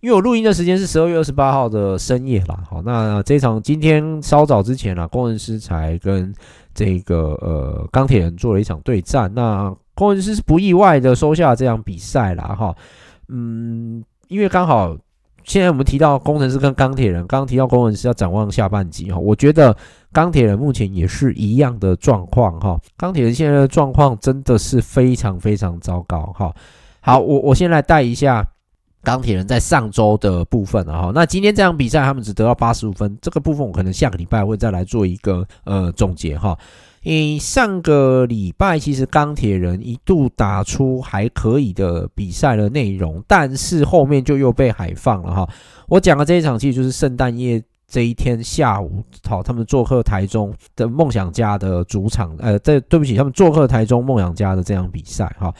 [0.00, 6.32] 因为我录音的时间是十二月二十八号的深夜啦，好，那这场今天稍早之前啊，工程师才跟
[6.74, 12.76] 这个呃钢铁人做了一场对战，那工程师是不意外的收下这场比赛啦哈。
[13.28, 14.96] 嗯，因为刚好。
[15.46, 19.74] 现在我们提到工程师跟钢铁人，刚刚提到工程师要展望下半季哈，我觉得
[20.12, 22.76] 钢铁人目前也是一样的状况哈。
[22.96, 26.52] 钢铁人现在的状况真的是非常非常糟糕哈。
[27.00, 28.44] 好，我我先来带一下
[29.04, 31.12] 钢铁人在上周的部分哈。
[31.14, 36.58] 那今天这场比赛他们只得到八十五分，这个部分我可能下个礼拜会再来做一个呃总结哈。
[37.06, 45.48] 诶，上个礼拜其实钢铁人一度打出还可以的比赛的内容，但是后面就又被海放了哈。
[45.86, 55.54] 我讲的这一场其实就是圣诞夜这一天下午，好，他们做客台中的梦想家的主场，呃，对，对不起，他们做客台中梦想家的这场比赛哈。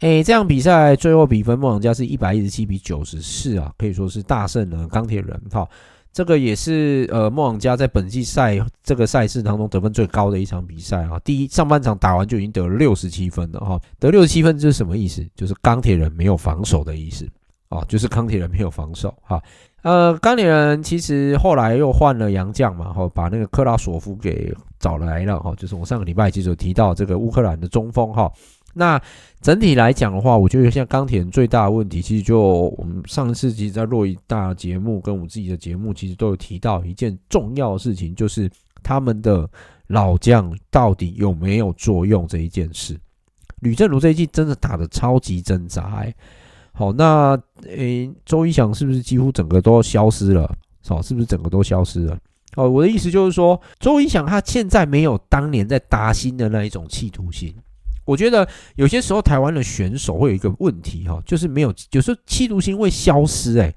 [0.00, 5.68] 诶，这场比赛最后比分梦想家是一百一十七比九十四啊，可以说是大胜了钢铁人哈。
[6.12, 11.18] 这个也是呃梦想家在本季赛这个赛事当中得分最高的一场比赛啊。
[11.24, 15.26] 第一上半场打完就已经得了六十七分了哈，得六十七分这是什么意思？
[15.34, 17.26] 就是钢铁人没有防守的意思
[17.68, 19.42] 啊，就是钢铁人没有防守哈。
[19.82, 28.30] 呃，钢铁人其实后来又换了洋将嘛，哈，把那个克拉索夫给找来了哈，就是我上个礼拜其实有提到这个乌克兰的中锋哈。
[28.74, 29.00] 那
[29.40, 32.40] 整体来讲的话，我觉得像钢铁人最大的问题，其实就
[32.78, 38.50] 我们上一次其实，在洛伊大节目跟我们自己的节目，其实都有提到一件重要的事情，就是
[38.82, 39.48] 他们的
[39.88, 42.98] 老将到底有没有作用这一件事。
[43.60, 46.14] 吕政儒这一季真的打得超级挣扎，哎，
[46.72, 50.52] 好，那诶，周一翔是不是几乎整个都消失了？
[50.86, 52.18] 好，是不是整个都消失了？
[52.56, 57.54] 哦，我的意思就是说，周一翔他现在没有当年在达新的那一种企图心。
[58.04, 63.72] 我觉得有些时候台湾的选手会有一个问题哈，就是没有，有时候企图心会消失哎。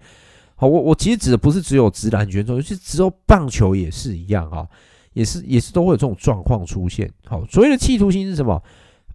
[0.55, 4.65] 好，我我其实指的不是只有直男选手，就是只有棒球也是一样哈，
[5.13, 7.11] 也是也是都会有这种状况出现。
[7.25, 8.63] 好，所谓的企图心是什么？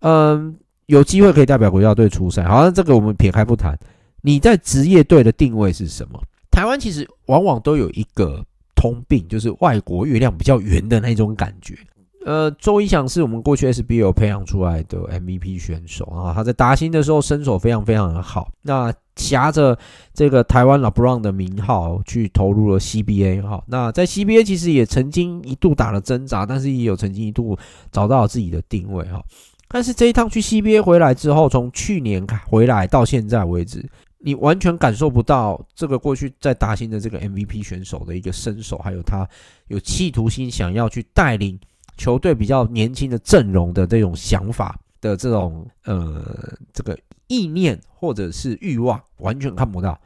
[0.00, 0.54] 嗯，
[0.86, 3.78] 有机会可以代表国家队出赛，好像这个我们撇开不谈。
[4.22, 6.22] 你在职业队的定位是什么？
[6.50, 8.44] 台湾其实往往都有一个
[8.74, 11.74] 通病，就是外国月亮比较圆的那种感觉。
[12.24, 18.50] 呃，周一翔是我们过去 SBL 培养出来的 MVP 选手啊，他在达新的时候身手非常非常的好。
[18.60, 19.78] 那挟着
[20.12, 23.64] 这个台湾 LeBron 的名号去投入了 CBA 哈。
[23.66, 27.58] 那在 CBA 其实也曾经一度打了挣扎，但是也有曾经一度
[27.90, 29.22] 找到自己的定位哈。
[29.66, 33.82] 但是这一趟去 CBA 回来之后，从去年回来到现在为止，
[34.18, 39.26] 你完全感受不到这个过去在达新的这个 MVP 选手的一个身手，还有他
[39.68, 41.58] 有企图心想要去带领。
[42.00, 46.24] 球队比较年轻的阵容的这种想法的这种呃
[46.72, 50.00] 这个意念或者是欲望，完全看不到，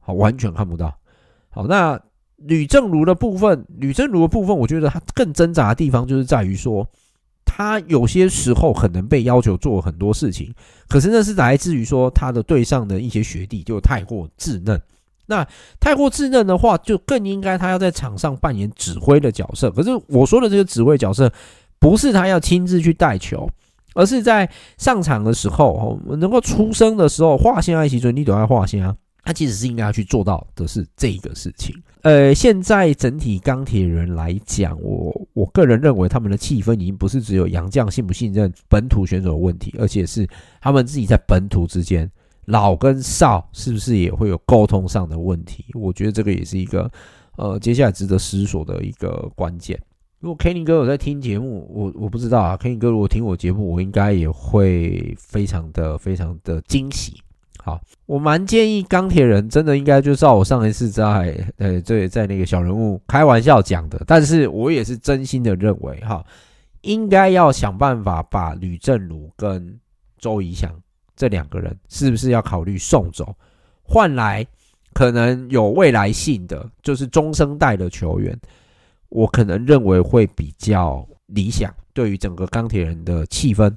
[0.00, 0.94] 好，完全看不到。
[1.48, 1.98] 好，那
[2.36, 6.86] 吕正如的部分，吕正如的部分，我觉得他更挣扎的地方就是在于说，
[7.46, 10.54] 他有些时候可能被要求做很多事情，
[10.90, 14.78] 可是那是来自于说他的队上的一些学弟就太过稚嫩。
[15.30, 15.46] 那
[15.78, 19.70] 太过稚嫩的话，就更应该他要在场上扮演指挥的角色。
[19.70, 21.32] 可是我说的这个指挥角色，
[21.78, 23.48] 不是他要亲自去带球，
[23.94, 28.94] 而是在上场的时候，能够出声的时候，划线爱惜准，你都要划线啊。
[29.22, 31.74] 他其实是应该要去做到的是这个事情。
[32.02, 40.26] 呃，现在整体钢铁人来讲，我我个人认为他们的气氛已经不是只有杨将信不信任本土选手的问题，而且是
[40.60, 42.10] 他们自己在本土之间。
[42.50, 45.64] 老跟少是不是也会有沟通上的问题？
[45.74, 46.90] 我觉得这个也是一个
[47.36, 49.80] 呃，接下来值得思索的一个关键。
[50.18, 52.56] 如果 Kenny 哥有在听节目，我我不知道啊。
[52.56, 57.14] Kenny 哥如果听我节目，我应该也会非常的非常的惊喜。
[57.62, 66.24] 好，我蛮建议钢铁人真的应该就照我上一次在呃这在那个小人物开玩笑讲的，但是我也是真心的认为哈，
[66.82, 69.78] 应该要想办法把吕正儒跟
[70.18, 70.70] 周怡翔。
[71.20, 73.36] 这两个人是不是要考虑送走，
[73.82, 74.46] 换来
[74.94, 78.34] 可能有未来性的，就是中生代的球员？
[79.10, 83.70] 我可能认为会比较理想，对于整个钢铁人的气氛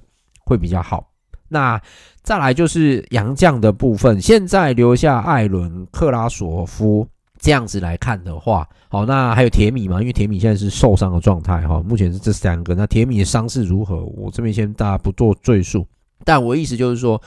[0.45, 1.05] 会比较好。
[1.49, 1.77] 那
[2.21, 7.05] 再来就是洋将的部分，现在留下艾伦、克拉索夫
[7.41, 9.99] 这样子来看的话，好，那还有铁米嘛？
[9.99, 12.73] 因为铁米现在是受伤的状态哈，目前是这三个。
[12.73, 14.01] 那铁米的伤势如何？
[14.05, 15.85] 我这边先大家不做赘述。
[16.25, 17.21] 但我意思就是说，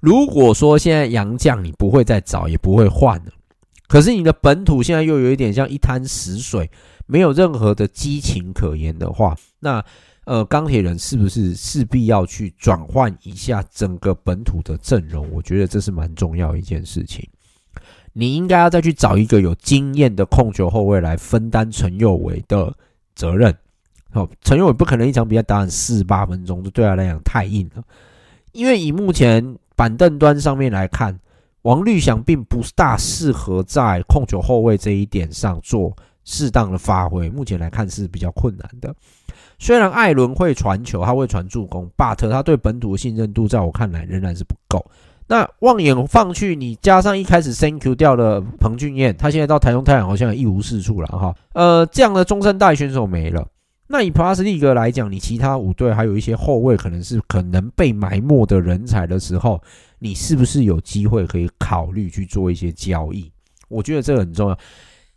[0.00, 3.32] 如果说现在洋将你不会再找，也不会换了，
[3.88, 6.70] 可是你的本土现在又有一点像一滩死水，
[7.06, 9.84] 没有任何的激情可言的话，那
[10.24, 15.30] 呃钢铁人是不是势必要去转换一下整个本土的阵容？
[15.30, 17.28] 我觉得这是蛮重要一件事情。
[18.12, 22.72] 你应该要再去找一个有经验的控球后卫来分担陈佑伟的
[23.16, 23.52] 责任。
[24.12, 27.82] 好，陈佑伟不可能一场比赛打满四八分钟，这对他来讲太硬了。
[28.54, 31.18] 因为以目前板凳端上面来看，
[31.62, 37.28] 王绿翔并不大适合在控球后卫这一点上做适当的发挥。
[37.28, 38.94] 目前来看是比较困难的。
[39.58, 44.84] 虽然艾伦会传球，他会传助攻，but 他对本土的信任度在我看来仍然是不够。
[45.26, 51.34] 那望眼放去，你加上一开始 Thank you 掉了彭俊彦，他现在到台中太阳好像一无是处了哈。
[51.54, 53.44] 呃，这样的中生代选手没了。
[53.94, 59.62] 那以 Plus League 来讲，你其他五队还有一些后卫，可能是可能被埋没的人才的时候，
[60.00, 63.30] 你是不是有机会可以考虑去做一些交易？
[63.68, 64.58] 我觉得这个很重要。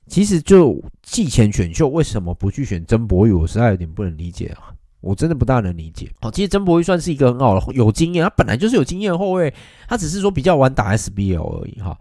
[0.06, 4.70] 其实就季前选秀为什么不去选曾博玉，我实在有点不能理解啊！
[5.02, 6.12] 我真的不大能理解。
[6.22, 9.52] 好，其实曾博玉算是一个很好的有经验，他本来就是有经验后卫，
[9.88, 11.98] 他只是说比较晚打 SBL 而已哈。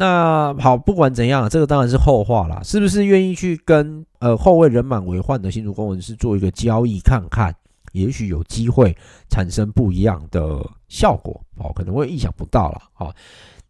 [0.00, 2.62] 那好，不管怎样，这个当然是后话啦。
[2.64, 7.54] 是不是愿意去跟呃后卫人满为患的新竹攻文狮做一个交易看看？
[7.92, 8.96] 也许有机会
[9.28, 10.58] 产生不一样的
[10.88, 12.80] 效果哦，可能会意想不到了。
[12.94, 13.12] 好，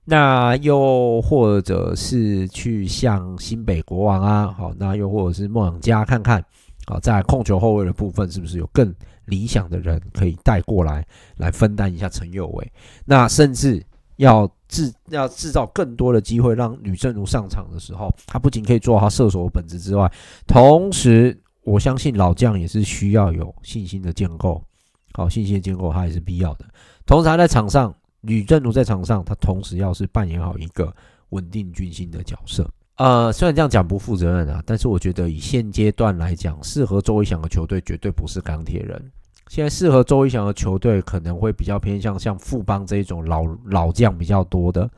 [0.05, 6.41] 那又或者是去向新北国王啊，好，那又或者是梦想家看看，
[6.87, 11.05] 好，在控球后卫的部分是不是有更理想的人可以带过来，
[11.39, 12.73] 来分担一下陈佑伟？
[13.05, 13.85] 那甚至
[14.21, 20.11] 要制要制造更多的机会，让吕正如上场的时候，他不仅可以做好他射手的本职之外，
[20.47, 21.39] 同时。
[21.63, 24.65] 我相信老将也是需要有信心的建构，
[25.13, 26.65] 好，信心的建构它也是必要的。
[27.05, 30.93] 同时，他在场上，吕正如在场上，他同时要是扮演好一个
[31.29, 32.67] 稳定军心的角色。
[32.97, 39.13] 呃，虽然这样讲不负责任啊，但是我觉得以现阶段来讲，适合周一翔的球队绝对不是钢铁人。
[39.51, 44.89] 现在适合周一翔的球队可能会比较偏向像富邦这一种老老将比较多的，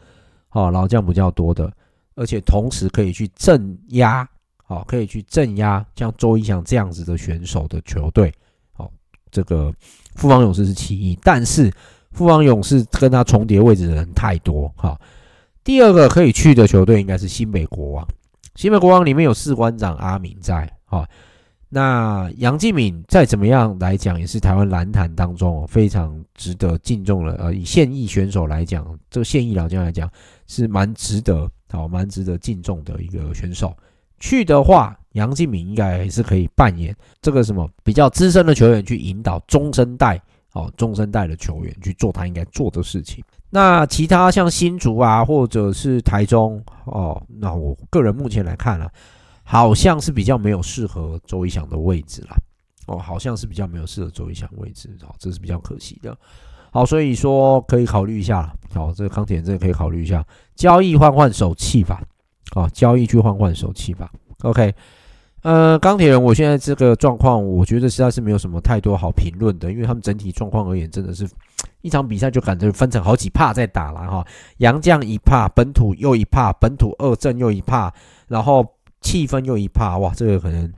[0.50, 1.72] 哦，老将比较多的，
[2.16, 4.28] 而且同时可以去镇压。
[4.66, 8.30] 哦，可以去镇压像周一翔这样子的选手的球队。
[8.76, 8.90] 哦，
[9.30, 9.72] 这个
[10.16, 11.72] 富邦勇士是其一，但是
[12.10, 14.70] 富邦勇士跟他重叠位置的人太多。
[14.76, 15.00] 好，
[15.64, 18.06] 第二个可以去的球队应该是新北国王。
[18.54, 20.70] 新北国王里面有士官长阿明在。
[20.84, 21.06] 好，
[21.74, 27.32] 那杨敬敏再怎么样来讲，也是台湾篮坛当中非常值得敬重的。
[27.36, 30.06] 呃，以现役选手来讲，这个现役老将来讲
[30.46, 33.74] 是蛮值得，好，蛮值得敬重的一个选手。
[34.20, 40.20] 去的话，杨敬敏应该还是可以扮演这个什么比较资深的球员，去引导中生代
[40.52, 43.24] 哦，中生代的球员去做他应该做的事情。
[43.48, 48.90] 那其他像新竹啊，或者是台中哦，那我个人目前来看啊，
[49.52, 52.34] 好像是比较没有适合周一翔的位置啦。
[52.86, 56.16] 哦，好像是比较没有适合周一翔位置，哦，这是比较可惜的。
[56.70, 62.00] 好，所以说可以考虑一下，好，这个钢铁人真的可以考虑一下交易换换手气吧。
[62.54, 64.10] 啊，交易去换换手气吧。
[64.40, 64.74] OK，
[65.42, 71.28] 呃，钢铁人，我现在这个状况，我觉得实在是没有什么太多好评论的，因为他们整体状况而言，真的是
[71.82, 74.26] 一场比赛就感觉分成好几帕在打了哈。
[74.58, 77.92] 洋将一帕，本土又一帕，本土二阵又一帕，
[78.28, 78.66] 然后
[79.02, 80.72] 气氛又一怕，哇，这个可能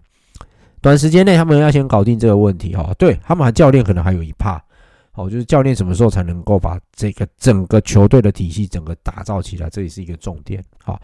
[0.81, 2.93] 短时间内他们要先搞定这个问题哈。
[2.99, 4.61] 对他们教练可能还有一怕，
[5.13, 11.01] 好，就是教练什么时候才能够把这个整个球队的体系整个打造起来，这也是一个重点，好。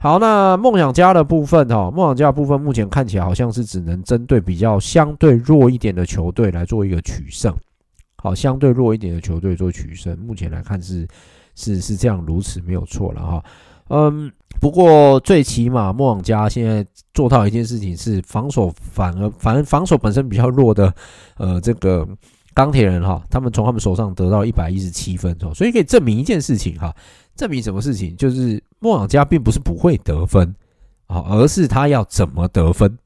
[0.00, 7.52] 好，那梦想家的部分哈，梦想家的部分目前看起来好像是只能针对比较相对弱一点的球队来做一个取胜。
[8.14, 11.04] 好，相对弱一点的球队做取胜，目前来看是
[11.56, 13.44] 是是这样如此没有错了哈。
[13.88, 20.92] 嗯，不过最起码梦想家现在做到一件事情是防守反而反而防守本身比较弱的，
[21.36, 22.06] 呃，这个
[22.54, 26.94] 钢铁人哈，他们从他们手上得到一百一十七分哦，所以可以证明一件事情哈。
[27.36, 28.16] 证明什么事情？
[28.16, 30.52] 就是梦想家并不是不会得分，
[31.06, 32.98] 啊，而是他要怎么得分，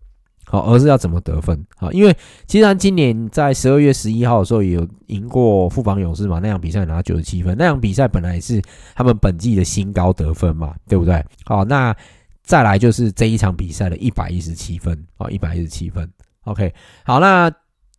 [0.45, 2.15] 好，而是要怎么得分，好，因为
[2.47, 8.61] 其实他今年在十二月十一号的时候也有赢过富邦勇士嘛，那场比赛拿九十七分，那场比赛本来是
[8.95, 11.25] 他们本季的新高得分嘛，对不对？
[11.45, 11.95] 好，那
[12.43, 16.09] 再来就是这一场比赛的一百一十七分，好，一百一十七分
[16.45, 16.73] ，OK，
[17.05, 17.51] 好，那。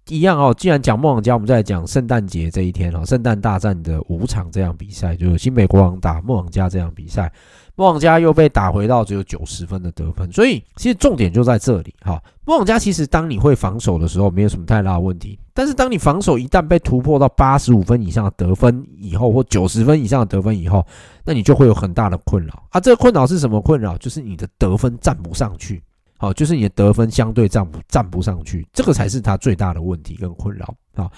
[0.09, 7.31] 一样哦，既然讲梦想家，我们再来讲圣诞节这一天哦，圣诞大战的五场这样比赛，就是新北国王打梦想家这样比赛，
[7.75, 12.21] 梦想家又被打回到只有九十分的得分，所以其实重点就在这里哈。
[12.45, 20.85] 梦想家其实当你会防守的时候，没有什么太大的问题，但是当你防守一旦被突破到八十五分以上的得分以后，或九十分以上的得分以后，
[21.25, 22.79] 那你就会有很大的困扰啊。
[22.79, 23.97] 这个困扰是什么困扰？
[23.97, 25.81] 就是你的得分站不上去。
[26.15, 30.73] 好，就是你的得分相对站不站不上去，这个才是他最大的问题跟困扰。
[30.95, 31.11] 好，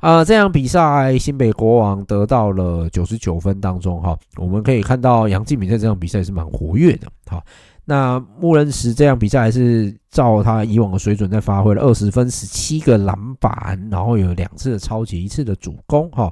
[0.00, 7.08] 啊，这场比赛新北国王得到了九十九分当中，哈，我们可以看到杨敬敏在这场比赛是蛮活跃的。
[7.26, 7.42] 好，
[7.86, 16.10] 那穆仁石这场比赛还是照他以往的水准在发挥了二十分、十七个篮板，然后有两次的超级，一次的主攻。
[16.10, 16.30] 哈，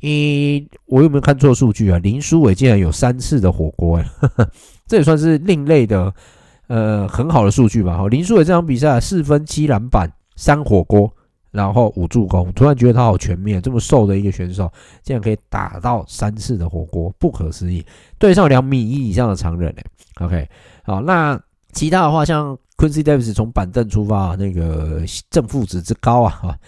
[0.00, 1.98] 咦，我有没有看错数据啊？
[1.98, 4.06] 林书伟竟然有三次的火锅，哎，
[4.88, 6.12] 这也算是另类的。
[6.66, 7.98] 呃，很好的数据吧？
[7.98, 11.12] 哈，林书伟这场比赛四分七篮板三火锅，
[11.54, 12.52] 然后五助攻。
[12.52, 14.70] 突然觉得他好全面，这么瘦的一个选手，
[15.02, 17.82] 竟然可以打到三次的火锅，不可思议。
[18.18, 19.82] 对上两米一以上的常人呢
[20.26, 20.48] ？OK，
[20.82, 21.40] 好，那
[21.72, 26.58] 其他的话，像 Quincy Davis 从板凳出发，那个正负值之高啊，哈。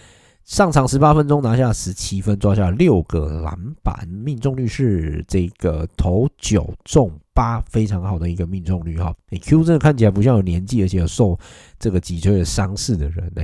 [0.45, 9.13] 上场十八分钟拿下十七分，抓下六个篮板，命中率是这个投九中八，非常好的一个命中率哈。
[9.41, 11.37] Q 真的看起来不像有年纪，而且有受
[11.77, 13.43] 这个脊椎的伤势的人呢。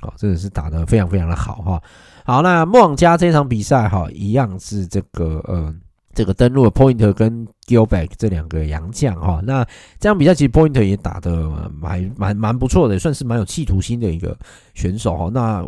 [0.00, 1.82] 好，真的是打得非常非常的好哈。
[2.24, 5.74] 好，那梦想家这场比赛哈，一样是这个呃
[6.14, 9.40] 这个登陆了 Point 跟 Gilback 这两个洋将哈。
[9.44, 9.64] 那
[9.98, 14.36] 这场比赛其实 Point 也打得蛮蛮蛮不错的，算是蛮有企图心的一个
[14.74, 15.30] 选手哈。
[15.32, 15.64] 那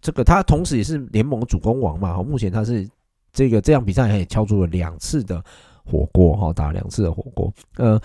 [0.00, 2.88] 这个他同时也是联盟主攻王嘛，目前他是
[3.32, 5.42] 这个这场比赛也敲出了两次的
[5.84, 7.52] 火锅哈，打了两次的火锅。
[7.76, 8.00] 呃，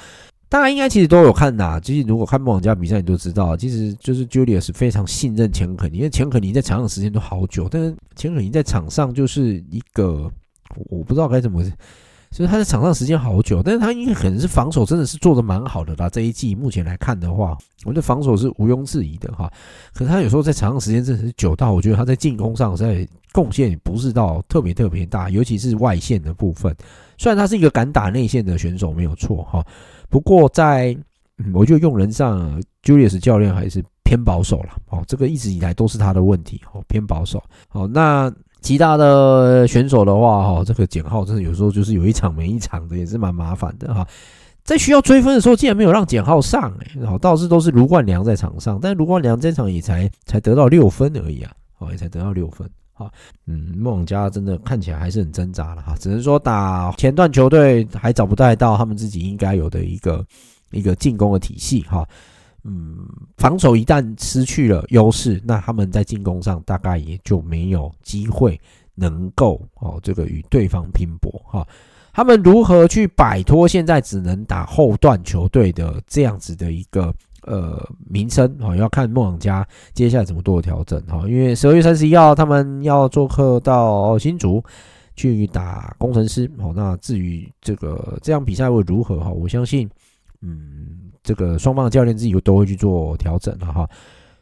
[0.49, 10.31] 大家应该其实都有看呐，其实如果看梦想家比赛，你都知道，其实就是 Julius 非常信任钱肯尼，因为钱肯尼在场上时间都好久，但是钱肯尼在场上就是一个。
[10.89, 11.63] 我不知道该怎么，
[12.29, 16.09] 所以他在场上时间好久，但是他应该可能是防守真的是做得蛮好的啦。
[16.09, 19.49] 这一季目前来看的话，我觉得防守是毋庸置疑的哈。
[19.93, 26.75] 可是他有时候在场上时间真的是久到，我觉得他在进攻上在贡献不是到特别特别大，尤其是外线的部分。
[27.17, 29.65] 虽然他是一个敢打内线的选手，没有错哈。
[30.09, 30.97] 不过在
[31.53, 35.03] 我觉得用人上，Julius 教练还是偏保守了哦。
[35.07, 37.43] 这个一直以来都是他的问题哦，偏保守。
[37.67, 38.33] 好，那。
[38.59, 44.05] 其他的选手的话，哈，这个简浩真的有时候就是有一场没一场的，也是蛮麻烦的哈。
[44.63, 52.67] 在需要追分的时候，竟然没有让简浩上，哎，然后倒是都是卢冠良在场上，但卢冠良这场也才才得到六分而已啊，哦，也才得到六分，
[52.97, 53.11] 哈，
[53.45, 60.25] 嗯，梦家真的看起来还是很挣扎了哈，只能说打前段球队还找不带到他们自己应该有的一个
[60.71, 62.07] 一个进攻的体系哈。
[62.63, 68.59] 嗯，防守一旦失去了优势，那他们在进攻上大概也就没有机会
[68.95, 71.65] 能够哦，这个与对方拼搏哈。
[72.11, 77.13] 他们如何去摆脱现在只能打后段球队的这样子的一个
[77.47, 78.75] 呃名声啊？
[78.75, 81.23] 要看梦想家接下来怎么做调整哈。
[81.27, 84.63] 因为十二月三十一号他们要做客到新竹
[85.15, 86.71] 去打工程师哦。
[86.75, 89.31] 那至于这个这样比赛会如何哈？
[89.31, 89.89] 我相信
[90.41, 91.05] 嗯。
[91.23, 93.89] 这个双方的教练自己都会去做调整了哈。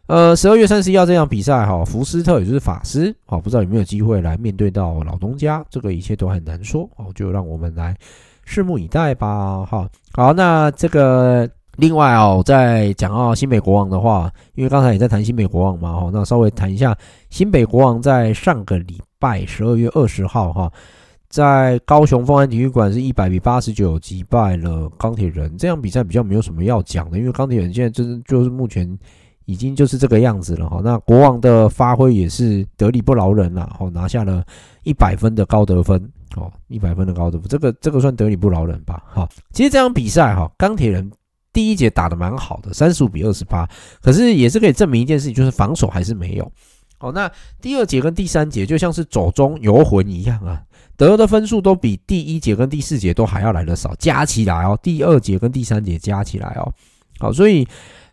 [0.05, 7.97] 呃，十二月三十一号这场比赛哈，福斯特也就是法师，好，不知道有没有机会来面对到老东家，这个一切都很难说，哦，就让我们来
[8.45, 9.65] 拭目以待吧。
[9.65, 16.97] 哈，好，那这个另外哦，在讲到新北国王的话，因为刚才也在谈新北国王嘛，哈，那稍微谈一下
[17.29, 20.71] 新北国王在上个礼拜十二月二十号哈。
[21.27, 28.97] 在高雄凤安体育馆是一百比八十九击败了钢铁人，这样比赛比较没有什么要讲的，因为钢铁人现在就是就是目前
[29.43, 30.79] 已经就是这个样子了哈。
[30.81, 34.45] 那国王的发挥也是得理不饶人了，哈，拿下了
[34.83, 36.01] 一百分的高得分，
[36.37, 39.03] 哦，一百分的高得分，这个这个算得理不饶人吧？
[39.05, 41.11] 哈，其实这场比赛哈，钢铁人
[41.55, 43.65] 第一节打得蛮好的，三十五比二十八，
[44.01, 46.51] 可是也是可以证明一件事情，就是防守还是没有。
[46.97, 47.31] 好，那
[47.61, 50.61] 第二节跟第三节就像是走中游魂一样啊。
[50.97, 56.73] 得的分数都比第一节跟第四节都还要来得少，加起来哦，第二节跟第三节加起来哦，
[57.19, 57.67] 好，所以，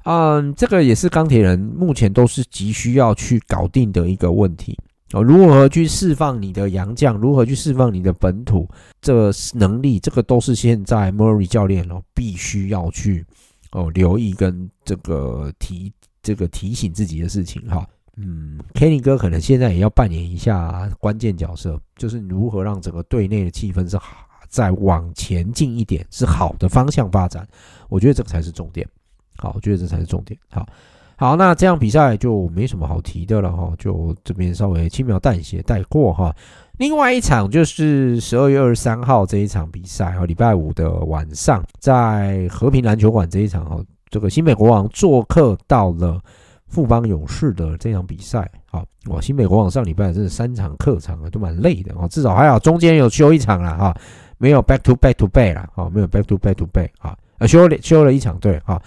[0.04, 4.78] 嗯，这个也是钢铁人目前都是急需要去搞定的一个问题
[5.12, 8.68] 哦，如何去释放你的洋将，如何去释放你的本土
[9.00, 13.24] 这能力，这个都是现在 Murray 教练哦必须要去
[13.72, 15.92] 哦留意跟这个提
[16.22, 17.86] 这个提醒自己的事情哈。
[18.16, 27.48] 嗯，Kenny 哥可能现在也要扮演一下关键角色，就是如何让整个队内的气氛是好，再往前进一点，是好的方向发展。
[27.88, 28.86] 我觉得这个才是重点。
[29.38, 30.38] 好，我觉得这才是重点。
[30.50, 30.66] 好，
[31.16, 36.34] 好，那这样比赛就没什么好提的了哈，就这边稍微轻描淡写带过哈。
[36.78, 43.78] 另外一场就是十二月二十三号这一场比赛哈，礼拜五的晚上在和平篮球馆这一场哈，
[44.10, 46.20] 这个新美国王做客到了。
[46.68, 49.20] 富邦勇士的这场比赛，好哇！
[49.20, 52.08] 新美国王上礼拜真是三场客场啊，都蛮累的啊。
[52.08, 53.94] 至少还好，中间有休一场了哈，
[54.38, 57.14] 没有 back to back to back 了，好，没有 back to back to back 啊，
[57.46, 58.80] 休了休了一场，对，好，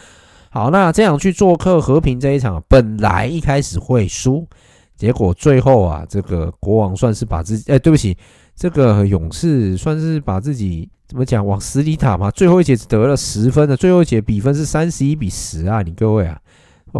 [0.55, 4.47] 好，那这样去做客和平这一场，本来一开始会输，
[4.95, 8.17] 结果最后啊，这个国王算是把自己，哎，对不起，
[8.55, 16.39] 这个勇士算是把自己怎么讲往死里打嘛，最后一节只得了十分的，最后一节比分是三十一比十啊，你各位啊。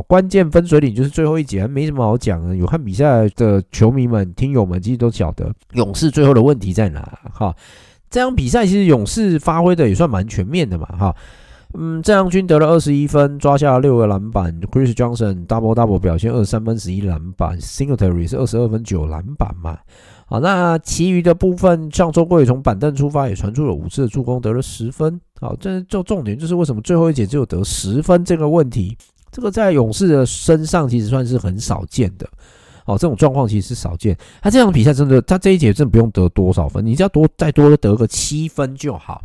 [0.06, 2.54] 关键分水岭就是最后一节，没什么好讲的。
[2.54, 7.02] 有看比赛的球迷们、听友们，其实都晓得勇士最后的问题在哪。
[7.34, 7.56] 哈，
[8.10, 10.86] 这场比赛其实勇士发挥的也算蛮全面的嘛。
[11.00, 11.16] 哈，
[11.78, 14.60] 嗯，郑阳均得了二十一分，抓下了六个篮板。
[14.72, 17.60] Chris Johnson double double 表现二十三分、十一篮板。
[17.60, 19.78] Singletary 是二十二分、九篮板嘛。
[20.28, 25.20] 好，那其余的部分，像周贵从板凳出发也传出了五次的助攻，得了十分。
[25.40, 28.98] 好，这就重点就是为什么最后一节只有得十分这个问题。
[29.32, 32.26] 这个在勇士的身上其实算是很少见的，
[32.86, 34.18] 哦，这种状况其实是少见。
[34.42, 39.22] 他这场比赛真的，他这一节真的不用得多少分，你只要多再多得个七分就好，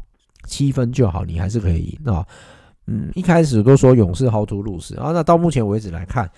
[0.51, 2.27] 七分就好，你还是可以赢啊。
[2.87, 6.29] 嗯，一开始都说勇士 how to lose 啊，那到目前为止来看，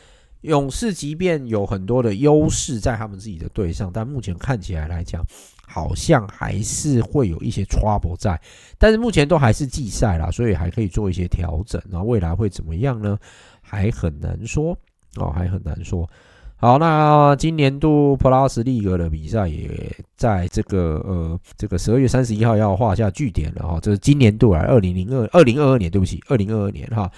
[0.42, 5.22] 勇士即便有很多的优势在他们自己的队上，但目前看起来来讲，
[5.66, 8.38] 好像还是会有一些 trouble 在。
[8.76, 11.80] 但是目前都还是季赛啦，所以还可以做一些调整。
[11.88, 13.18] 那未来会怎么样呢？
[13.62, 14.76] 还很难说
[15.16, 16.06] 哦，还很难说。
[16.62, 19.68] 好，那今年度 Plus League 的比赛也
[20.16, 23.80] 在这个呃这个十二月三十一号要画下句点了哈。
[23.82, 27.10] 这是今年度啊，二零零二二零二二年，对不起，二零二二年哈。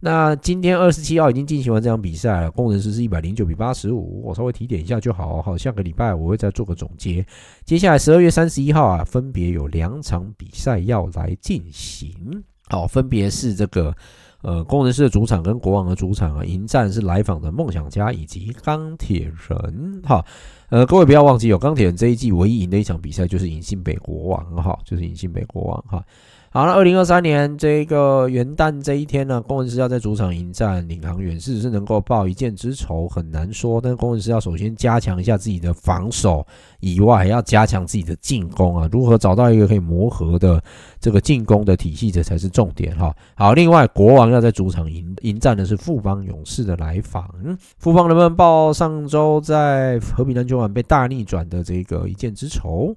[0.00, 5.42] 那今天二十七号已经进行完这场比赛了，工程师是一百零九比八十五，我稍微提点一下就好。
[5.42, 7.22] 好，下个礼拜我会再做个总结。
[7.66, 12.10] 接下来十二月三十一号啊，分别有两场比赛要来进行。
[12.70, 13.94] 好，分别是这个
[14.42, 20.02] 呃工程师的主场跟国王的主场啊，迎战是来访的梦想家以及钢铁人。
[20.04, 20.24] 哈，
[20.70, 26.04] 呃，各位不要忘记有钢铁人这一季唯一赢的一场比赛就是银杏北国王哈，就是银杏北国王哈。
[26.50, 33.78] 好了，二零二三年这个元旦这一天呢，攻城狮要在主场迎战领航员，是不是能够报一箭之仇很难说。
[33.82, 36.44] 但是攻城狮要首先加强一下自己的防守，
[36.80, 38.88] 以外还要加强自己的进攻啊。
[38.90, 40.60] 如何找到一个可以磨合的
[40.98, 43.14] 这个进攻的体系，这才是重点哈。
[43.34, 47.28] 好，另外国王要在主场迎迎战的是富邦勇士的来访，
[47.76, 52.96] 富邦能不能报上周在和平篮球馆被大逆转的这个一箭之仇？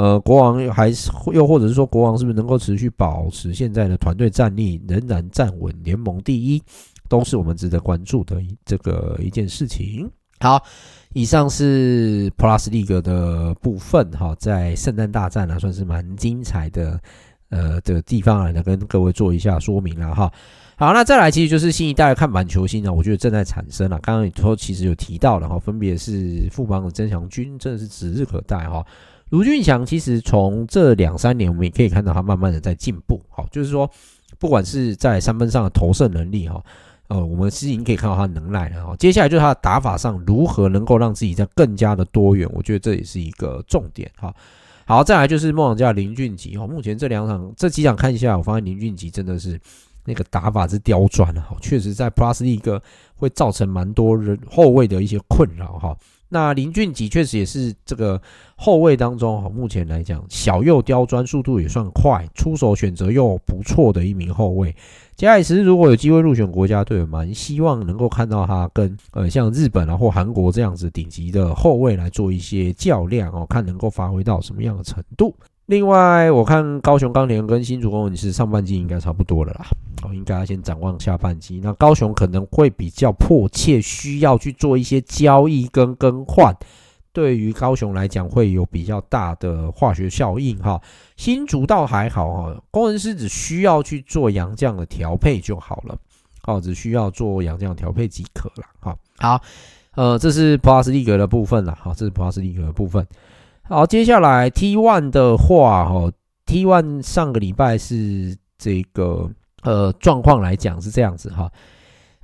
[0.00, 6.62] 呃，国王还是又或者是说，国王是不是能够持续保持现在的团队战力，仍然站稳联盟第一，
[7.06, 10.10] 都是我们值得关注的这个一件事情。
[10.38, 10.58] 好，
[11.12, 16.98] 以上是 Plus League 的部分哈，在圣诞大战啊，算是蛮精彩的
[17.50, 20.32] 呃的地方来跟各位做一下说明了哈。
[20.76, 23.98] 好，那再来其实就是新一代的看板球星呢，我觉得正在产生了。
[23.98, 28.82] 刚刚你说其实有提到了哈，分别是富邦的曾祥军，真的是指日可待哈。
[29.30, 33.20] 卢俊祥其实从这两三年，我们也可以看到他慢慢的在进步。
[33.30, 33.88] 好，就是说，
[34.38, 36.62] 不管是在三分上的投射能力哈，
[37.06, 38.96] 呃，我们是已经可以看到他的能耐了哈。
[38.96, 44.34] 接下来就是他的打法上如何能够让自己在更加的多元，我觉得这也是一个重点哈。
[44.84, 49.56] 好，再来就是梦想家林俊杰哈，目前这两场这几场看一下，我发现林俊杰真的是
[50.04, 52.80] 那个打法是刁钻的哈，确实在 Plus League
[53.14, 55.96] 会造成蛮多人后卫的一些困扰哈。
[56.32, 58.20] 那林俊吉确实也是这个
[58.54, 64.74] 后卫当中，目前来讲小又刁钻，速度也算快，出手选择又不错的一名后卫。
[65.16, 75.34] 接下来其实如果有机会入选国家队，蛮希望能够看到他跟呃像日本啊或韩国这样子顶级的后卫来做一些较量哦，看能够发挥到什么样的程度。
[75.70, 79.66] 另外，我看高雄钢铁跟新竹攻城狮上半季应该差不多了啦，
[80.02, 81.60] 哦，应该要先展望下半季。
[81.62, 86.52] 那高雄可能会比较迫切需要去做一些交易跟更换，
[87.12, 90.82] 对于高雄来讲会有比较大的化学效应哈。
[91.16, 95.96] 新竹倒还好哈，攻城狮只需要去做洋将的调配就好了，
[96.42, 98.64] 好，只需要做洋将调配即可了。
[98.80, 99.40] 哈，好，
[99.94, 103.06] 呃，这是 Plus League 的部分了，好，这是 Plus League 的部分。
[103.70, 106.10] 好，接下来 T one 的话，哈
[106.44, 109.30] ，T one 上个礼拜是这个
[109.62, 111.48] 呃状况来讲是这样子哈，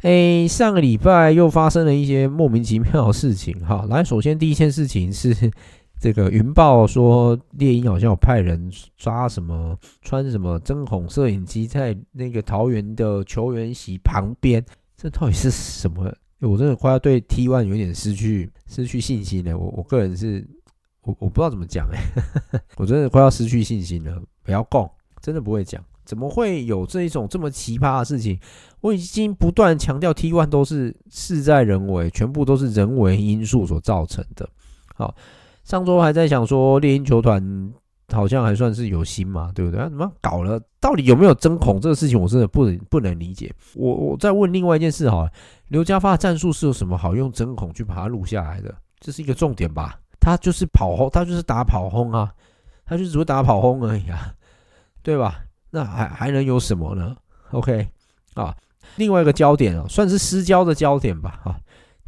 [0.03, 3.86] 诶，上个礼拜又发生了一些莫名其妙的事情哈。
[3.88, 5.32] 来，首先第一件事情是
[6.03, 14.61] 这个云豹说猎鹰好像有派人抓什么穿什么针孔摄影机在那个桃园的球员席旁边，
[14.97, 16.12] 这到底是什么？
[16.40, 19.57] 我真的快要对 T one 有点失去失去信心了。
[19.57, 20.44] 我我个人是。
[21.07, 24.21] 我我不知道怎么讲哎， 我真的快要失去信心了。
[24.43, 24.91] 不要讲，
[25.23, 28.39] 真的不会讲，怎么会有这一种这么奇葩的事情？
[28.81, 34.49] 我已经不断强调，T one 都是事在人为，全部都是人为因素所造成的。
[34.97, 35.15] 好，
[35.63, 37.73] 上周还在想说猎鹰球团
[38.13, 39.81] 好像还算是有心嘛，对不对？
[39.85, 40.61] 怎么搞了？
[40.81, 42.21] 到底有没有针孔这个事情？
[42.21, 43.55] 我真的不能不能理解。
[43.77, 45.31] 我我再问另外一件事哈，
[45.69, 48.75] 刘家发的战术是有什么好用针孔去把它录下来的？
[48.99, 50.01] 这是一个重点吧？
[50.27, 52.35] 他就是跑轰，他就是打跑轰啊，
[52.85, 54.35] 他就只会打跑轰而已啊，
[55.01, 55.45] 对吧？
[55.70, 57.16] 那还还能有什么呢
[57.53, 57.87] ？OK
[58.35, 58.53] 啊，
[58.97, 61.55] 另外一个焦点啊，算是私交的焦点吧啊，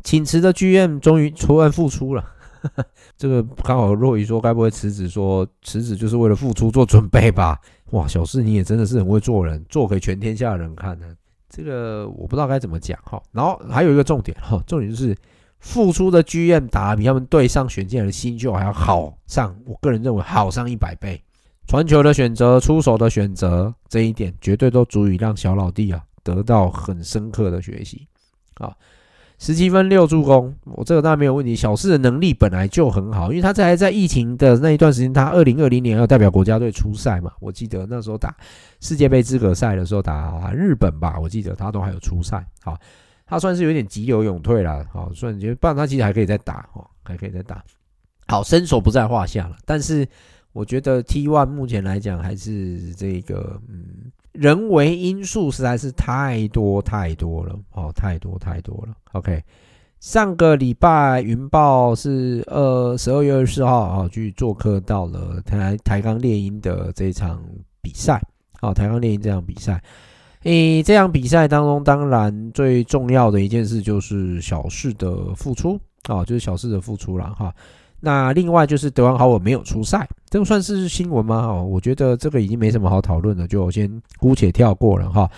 [0.02, 2.22] 请辞的 GM 终于突然复出了，
[2.60, 7.56] 呵 呵这个刚好若雨说该不会辞职，说辞职就是为了复出做准备吧？
[7.92, 11.06] 哇，小四你也真的是很会做人，做给全天下人看的，
[11.48, 13.22] 这个我不知道该怎么讲哈。
[13.30, 15.16] 然后还有一个重点哈，重点就是。
[15.60, 21.20] 复出的 GM 打比他们队上选进来的新秀还要好上，我个人认为好上一百倍。
[21.66, 28.06] 传球的选择、出手的选择，这一点绝对都足以让小老弟啊得到很深刻的学习。
[28.54, 28.72] 啊，
[29.38, 31.54] 十七分六助攻，我这个当然没有问题。
[31.54, 38.34] 小四的能力本来就很好，因为他在在疫情的那一段时间，他二零二零年要代表国家队出赛嘛，我记得那时候打
[38.80, 42.46] 世界杯资格赛的时候打日本吧，我记得他都还有出赛。
[42.62, 42.78] 好。
[43.28, 47.62] 他算是有点急流勇退了，好，算就不然他其实还可以再打，哦，还可以再打。
[48.26, 50.08] 好，身手不在话下了，但是
[50.52, 58.94] 我觉得 T One 目前来讲还是这个，嗯，人为因素实在是太多太多了，哦，太多太多了。
[59.12, 59.44] OK，
[60.00, 67.42] 上个礼拜云豹是二十二月二十四号啊，去做客到了台台钢猎鹰的这场
[67.82, 68.22] 比赛，
[68.60, 69.82] 好，台钢猎鹰这场比赛。
[70.44, 77.52] 诶，这场比赛当中，当然最重要的一件事就是小四的复出啊，就是小四的复出了哈。
[78.00, 81.46] 那另外就是德王豪尔没有出赛，这个算是新闻吗？
[81.46, 85.28] 哦，我觉得这个已经没什么好讨论了，就先姑且跳过了哈。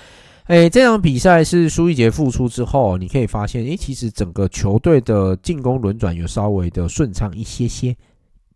[0.48, 7.96] 诶，这场比赛是苏奕杰复出之后，你可以发现，诶，其实整个球队的进攻轮转有稍微的顺畅一些些，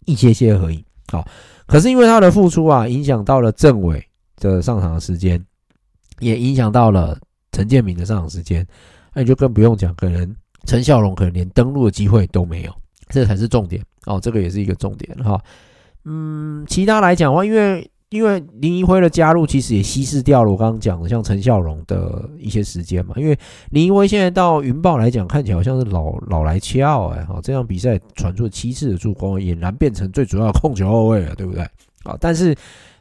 [0.04, 0.84] 一些些而已。
[1.10, 1.26] 好，
[1.66, 4.04] 可是因为他的复出啊，影响到了政委
[4.38, 5.42] 的上场的时间。
[6.20, 7.18] 也影响到了
[7.52, 8.66] 陈建铭的上场时间，
[9.12, 10.34] 那你就更不用讲，可能
[10.66, 12.72] 陈孝龙可能连登陆的机会都没有，
[13.08, 15.40] 这才是重点哦，这个也是一个重点哈。
[16.04, 23.14] 嗯，其他来讲的话，因为因为林宜辉的加入，其实也稀释掉了我刚刚讲的像陈孝龙的一些时间嘛。
[23.16, 23.36] 因为
[23.70, 31.62] 林宜辉现在到云豹来讲，看起来好像是老老来俏哎，哈，这场比赛传出了七次的助攻，俨然变成最主要控球后卫了，对不对？
[32.04, 32.54] 啊，但是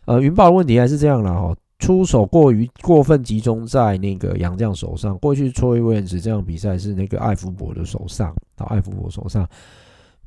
[0.05, 1.55] 呃，云豹的问题还是这样了哈。
[1.83, 9.45] 出手过于过分集中在那个杨将手上，过去崔威恩斯这场比赛是那个艾福伯的手上，到艾福伯手上，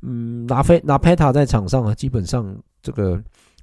[0.03, 3.19] 嗯，拿菲拿佩塔在场上啊，基本上这个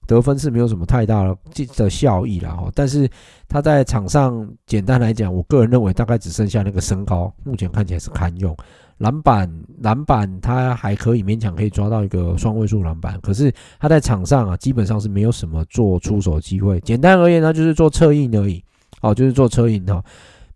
[0.08, 3.08] 得分是没有什么太大的的效益了哈，但是
[3.48, 8.56] 他在场上简单来讲，我个人认为大概只剩下那个身高，目前看起来是堪用。
[8.98, 9.50] 篮板，
[9.82, 16.78] 篮板，他还可以勉强可以抓到一个双位数篮板，可是他在场上啊，基本上是没有什么做出手机会。
[16.80, 18.62] 简单而言呢，就是做策应而已，
[19.00, 20.02] 哦，就是做策应哈，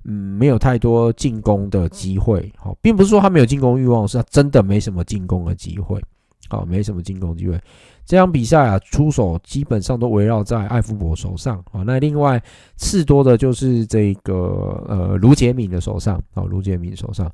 [0.05, 6.01] 嗯，没有太多进攻的机会，好，并不是说他没有进攻欲望，是他真的没什么进攻的机会，
[6.49, 7.61] 好，没什么进攻机会。
[8.07, 12.41] 这场比赛啊，出手基本上都围绕在艾夫伯手上，好，那另外
[12.77, 17.31] 次多的就是这个呃卢杰敏的手上，好，卢杰敏手上。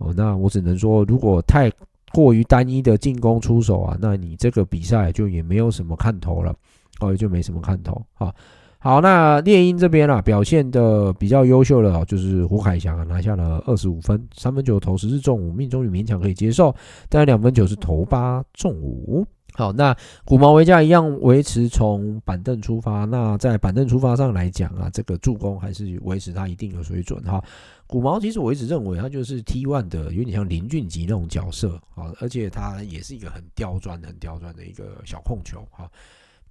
[0.00, 1.70] 哦，那我只能说，如果太
[2.12, 6.52] 过于单一的进攻出手啊，那你这个比赛就也没有什么看头了，
[7.00, 8.02] 哦，也就没什么看头。
[8.14, 8.34] 好，
[8.78, 16.74] 好，那猎鹰这边啊，表现的比较优秀的，就是胡凯翔啊，拿下了二十五分，三分球投十四中五，命中率勉强可以接受，
[17.08, 19.24] 但两分球是投八中五。
[19.60, 19.94] 好，那
[20.24, 27.44] 古毛维加一样维持从板凳出发，那在板凳出发上来讲啊，这个助攻还是维持他一定的水准哈。
[27.86, 35.90] 古毛其实我一直认为他就是 T one 的有点像林俊杰那种角色啊，而且他也是一个很刁钻、很刁钻的一个小控球哈。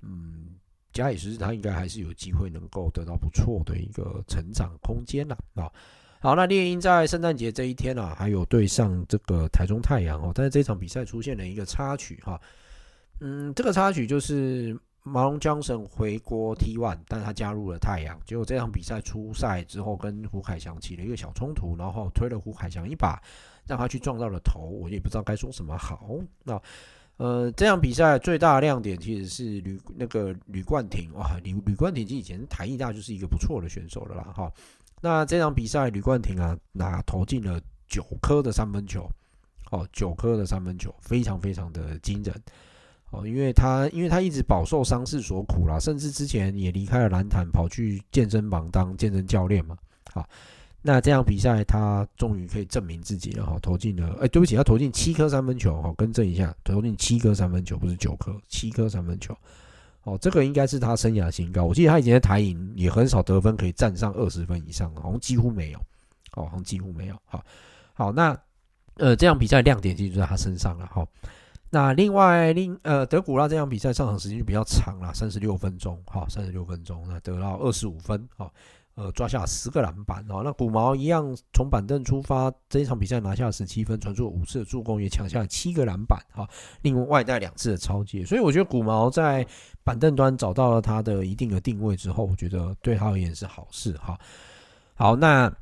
[0.03, 0.49] 嗯，
[0.93, 5.71] 假以时日，他应该还是有机会能够得到不错的一个成长空间呐啊。
[6.19, 12.39] 好，那猎鹰在圣诞节这一天啊，还有对上这个台中太阳哦，但是这场比赛出现了一个插曲哈。
[13.19, 14.77] 嗯，这个插曲就是。
[15.01, 18.19] 马龙江神回国 T1，但他加入了太阳。
[18.25, 23.19] 结果这场比赛出赛之后，跟胡凯翔起了一个小冲突，然后推了胡凯翔一把，
[23.65, 24.59] 让他去撞到了头。
[24.59, 26.11] 我也不知道该说什么好。
[26.43, 26.61] 那
[27.15, 34.51] 呃，这场比赛最大的亮点其实是吕那个吕冠廷哇，吕吕冠廷以前台艺大就是一个不错的选手了啦哈。
[35.01, 39.09] 那这场比赛吕冠廷啊，那投进了九颗的三分球，
[39.71, 42.35] 哦，九颗的三分球，非常非常的惊人。
[43.11, 49.75] 哦，因为他因为他一直饱受伤势所苦啦，甚至之前也离开了篮坛，跑去健身房当健身教练嘛。
[50.13, 50.27] 好，
[50.81, 59.35] 那这样比赛他终于可以证明自己了哈，投进了，哎，对不起，他投进七颗三分球，哈，更正一下，投进七颗三分球，不是九颗，七颗三分球。
[60.03, 61.65] 哦，这个应该是他生涯新高。
[61.65, 65.79] 我记得他以前在台银也很少得分可以站上二十分以上，好像几乎没有，
[66.35, 67.15] 哦，好像几乎没有。
[67.25, 67.43] 好，
[67.93, 68.39] 好，那
[68.95, 71.03] 呃，这样比赛亮点其实就在他身上了，哈。
[71.71, 78.51] 那另外另呃德古拉这场比赛上场时间就比较长了，三十六分钟，哈，三十六分钟，那得到二十五分，哈，
[78.95, 86.47] 呃抓下十个篮板，哦，那古毛一样从板凳出发，这一场比赛拿下十七分，传出五次的助攻，也抢下七个篮板，哈，
[86.81, 89.45] 另外带两次的抄截，所以我觉得古毛在
[89.83, 94.19] 板凳端找到了他的一定的定位之后，我觉得对他而言是好事，哈，
[94.95, 95.53] 好，那。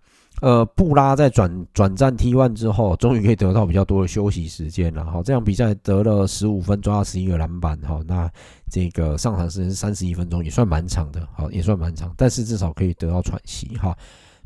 [0.42, 5.04] 呃，布拉在转转战 T1 之后，终于可以得到比较多的休息时间了。
[5.04, 7.76] 好，这场比赛得了十五分，抓了十一个篮板。
[7.82, 8.30] 好，那
[8.70, 11.28] 这个上场时间是三十一分钟，也算蛮长的。
[11.34, 13.76] 好，也算蛮长，但是至少可以得到喘息。
[13.78, 13.98] 哈，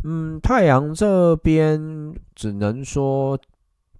[0.05, 1.77] 嗯，太阳这边
[2.35, 3.37] 只能说，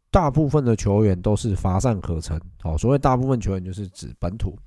[0.09, 2.39] 大部分的球员都是乏善可陈。
[2.61, 4.57] 好，所谓大部分球员就是指本土。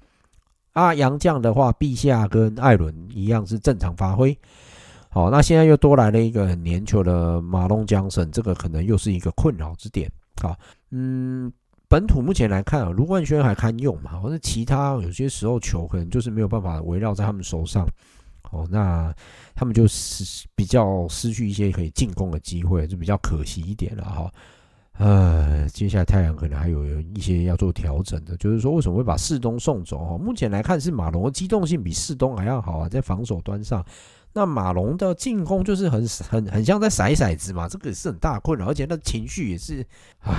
[0.75, 4.37] 啊，杨将的话，陛下跟艾伦一样是正常发挥。
[5.15, 10.11] 好，那现在又多来了一个很黏球的马龙江森，这个可能又是一个困扰之点。
[10.43, 10.59] 好，
[10.91, 11.53] 嗯，
[11.87, 17.87] 本土目前来看啊，卢冠轩还堪用嘛，或者其他有些时候球可能就是没有办法围绕在他们手上。
[18.51, 19.15] 哦，那
[19.55, 24.33] 他们就失比较失去一些可以进攻的机会，就比较可惜一点了哈。
[24.99, 29.99] 呃，接下来太阳可能还有一些要做调整的，就是说为什么会把世东送走？
[29.99, 33.85] 哈，目前来看是马龙的机动性比世东还要好啊，在防守端上。
[34.35, 39.81] 那马龙的进攻就是很很很像在甩骰子嘛，这个是很大困扰，而且那情绪也是
[40.21, 40.35] 啊。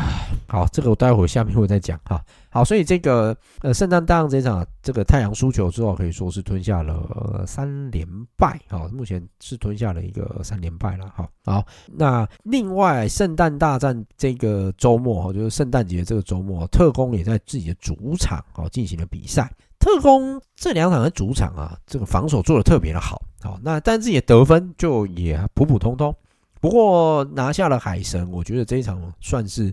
[0.48, 2.22] 好，这个我待会下面会再讲哈。
[2.50, 8.88] 好，所以这个呃圣诞大战这场，这个太阳输球之后，可以说是吞下了三连败啊。
[8.94, 11.28] 目前是吞下了一个三连败了哈。
[11.46, 19.50] 好，那另外圣诞大战这个周末哈，就是圣诞节这个周末，特工也在自己的主场啊进行了比赛。
[19.78, 26.14] 特工这两场的主场啊，这个防守做的特别的好，好，那但自己的得分就也普普通通。
[26.60, 29.72] 不过拿下了海神，我觉得这一场算是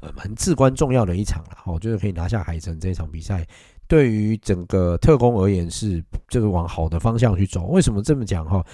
[0.00, 1.50] 呃很至关重要的一场了。
[1.54, 3.46] 好，就是可以拿下海神这一场比赛，
[3.86, 7.66] 对于整个特工而言是这个往好的方向去走。
[7.66, 8.64] 为什么这么讲哈？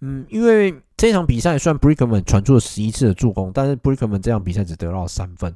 [0.00, 5.54] 嗯，因为这场比赛算 Brickman 传出了十一次的助攻，但是 Brickman 这场比赛只得到三分。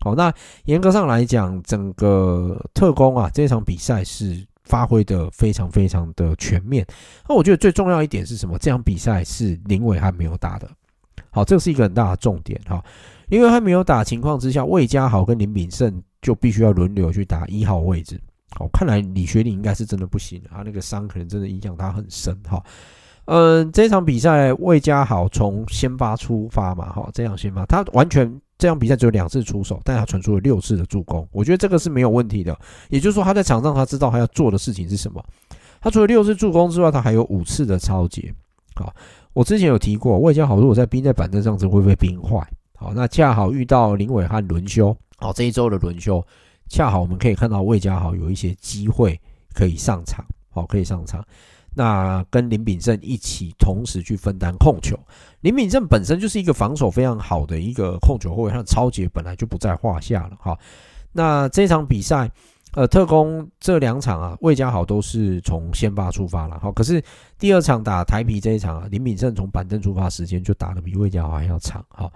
[0.00, 0.30] 好，那
[0.66, 6.86] 严格上来讲，整个特工啊，这场比赛是发挥的非常非常的全面。
[7.28, 8.58] 那我觉得最重要一点是什么？
[8.58, 10.68] 这场比赛是林伟汉没有打的。
[11.30, 12.84] 好，这是一个很大的重点哈。
[13.28, 18.20] 林伟汉没有打情况之下，魏家豪跟林炳胜就必须要轮流去打一号位置。
[18.50, 22.62] 好，看来李学林应该是真的不行，他那个伤可能真的影响他很深哈。
[23.26, 28.40] 嗯，这场比赛魏家豪从先发出发嘛，哈，这样先发，他完全。
[28.58, 32.58] 这场比赛只有两次出手，但他传出了六次的助攻，我觉得这个是没有问题的。
[32.88, 35.22] 也就是说，他在场上他知道他要做的事情是什么。
[35.80, 38.32] 他除了六次助攻之外，他还有五次的超节。
[38.74, 38.94] 好，
[39.32, 42.46] 我之前有提过，魏家豪如果在冰在板凳上，会不会冰坏？
[42.78, 46.22] 好，那恰好遇到林伟汉轮休，好，这一周的轮休，
[46.68, 49.20] 恰好我们可以看到魏家豪有一些机会
[49.54, 51.24] 可以上场，好，可以上场。
[51.78, 54.98] 那跟林炳胜一起同时去分担控球，
[55.42, 60.58] 林炳胜本身就是一个防守非常好的一个控球后卫，他的抄截本来就不在话下了哈。
[61.12, 62.30] 那这场比赛，
[62.72, 66.72] 呃，特工这两场啊，魏家豪都是从先发出发了哈。
[66.72, 67.02] 可是
[67.38, 72.10] 第二场打台啤这一场啊，林炳胜从板凳出发时间就打的比魏家豪还要长哈。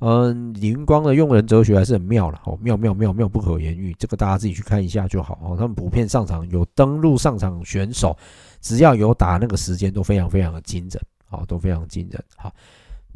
[0.00, 5.56] 嗯，李云光的用人哲学还是很妙了，哦，妙妙妙妙不可言喻，这个大家自己去看一下就好哦。
[5.58, 8.14] 他们普遍上场有登录上场选手。
[8.60, 12.24] 只要有打那个时间都非常非常的惊人，好，都非常惊人。
[12.36, 12.52] 好，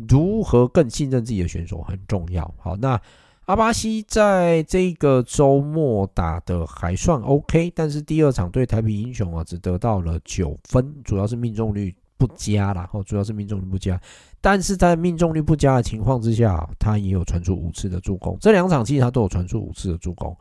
[0.09, 2.43] 如何更信任自己的选手很重要。
[2.59, 3.01] 好，那
[3.47, 12.89] 阿巴西在这个周末打的还算 OK，但是第二场对台啤英雄啊，只得到了九分，主要是命中率不佳啦。
[12.93, 14.01] 哦，主要是命中率不佳。
[14.41, 18.39] 但是在命中率不佳的情况之下，他也有传出五次的助攻。
[18.41, 20.37] 这两场其实他都有传出五次的助攻。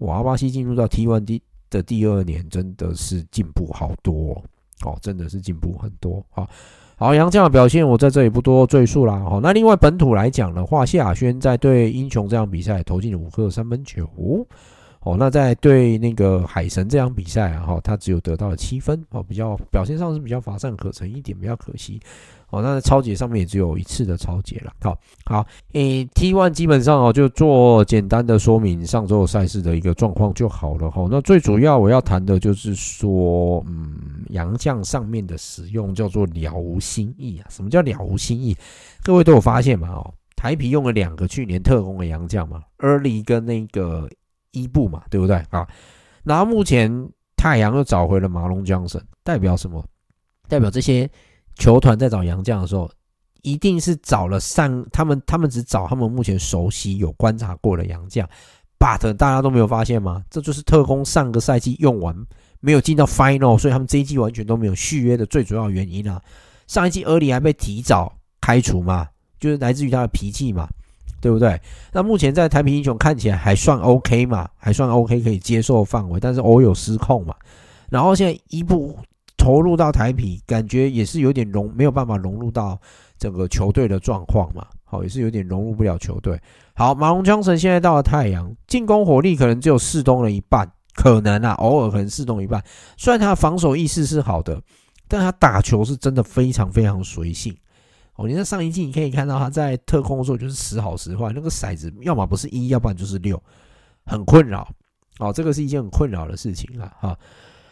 [0.00, 1.40] 哇，阿巴西进入到 T1D。
[1.72, 4.40] 的第二年真的是进步好多
[4.84, 6.24] 哦，真的是进步很多。
[6.30, 6.48] 好，
[6.96, 9.18] 好，杨将的表现我在这里不多赘述啦。
[9.20, 14.06] 好，那另外本土来讲的话，谢亚轩在对英雄这场比赛投进了五颗三分球。
[15.04, 22.00] 哦，那在对那个海神这场比赛啊，哈，他只有得到了七分，哦，比较表现上是比较乏善可陈一点，比较可惜。
[22.50, 24.72] 哦，那在抄截上面也只有一次的抄截了。
[24.82, 30.90] 好，好，诶，T one 基本上哦，就做简单的说明上周赛事的一个状况就好了。
[30.90, 37.48] 哈，那最主要我要谈的就是说，嗯，洋将上面的使用叫做了无新意啊。
[37.48, 38.54] 什么叫了无新意？
[39.02, 39.88] 各位都有发现嘛？
[39.88, 44.10] 哦，台啤用了两个去年特攻的洋将嘛，Early 跟那个
[44.52, 45.68] 伊布嘛，对不对啊？
[46.22, 46.90] 然后目前
[47.36, 49.84] 太阳又找回了马龙江森，代表什么？
[50.48, 51.10] 代表这些。
[51.54, 52.90] 球团在找洋将的时候，
[53.42, 58.26] 一定是找了上他们，他们只找他们目前熟悉、有观察过的洋将。
[58.78, 60.24] But 大家都没有发现吗？
[60.30, 62.16] 这就是特工上个赛季用完
[62.60, 66.18] 没有进到 Final，所以他们这一季完全都没有续约的最主要原因啊。
[66.68, 69.06] 上一季厄里还被提早开除嘛，
[69.38, 70.66] 就是来自于他的脾气嘛，
[71.22, 71.58] 对不对？
[71.92, 77.34] 那目前在台啤英雄看起来还算 OK 嘛，还算 OK 可以接受范围，但是偶有失控嘛。
[77.88, 78.98] 然后现在一步。
[79.38, 82.80] 投入到台啤，感觉也是有点融，没有办法融入到
[83.18, 84.64] 整个球队的状况嘛。
[84.84, 86.40] 好，也是有点融入不了球队。
[86.74, 92.62] 好，马龙江神现在到了太阳，进攻火力可能只有四东的一半，可能啊，偶尔可能四东一半。
[92.96, 94.62] 虽然他的防守意识是好的，
[95.08, 97.52] 但他打球是真的非常非常随性。
[98.16, 103.42] 哦，你在上一季你可以看到他在特工的时候就是时好时坏，那个骰子要么不是一，要不然就是六，
[104.04, 104.68] 很困扰。
[105.18, 107.18] 哦，这个是一件很困扰的事情了哈。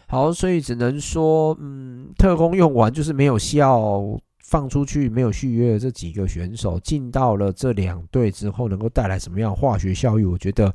[0.07, 4.03] 好，所以只能说，嗯，特工用完就是没有效，
[4.43, 10.31] 放出去没有续约的这几个选手进到了这两队之后，能够带来什么样化学效应？
[10.31, 10.75] 我觉得，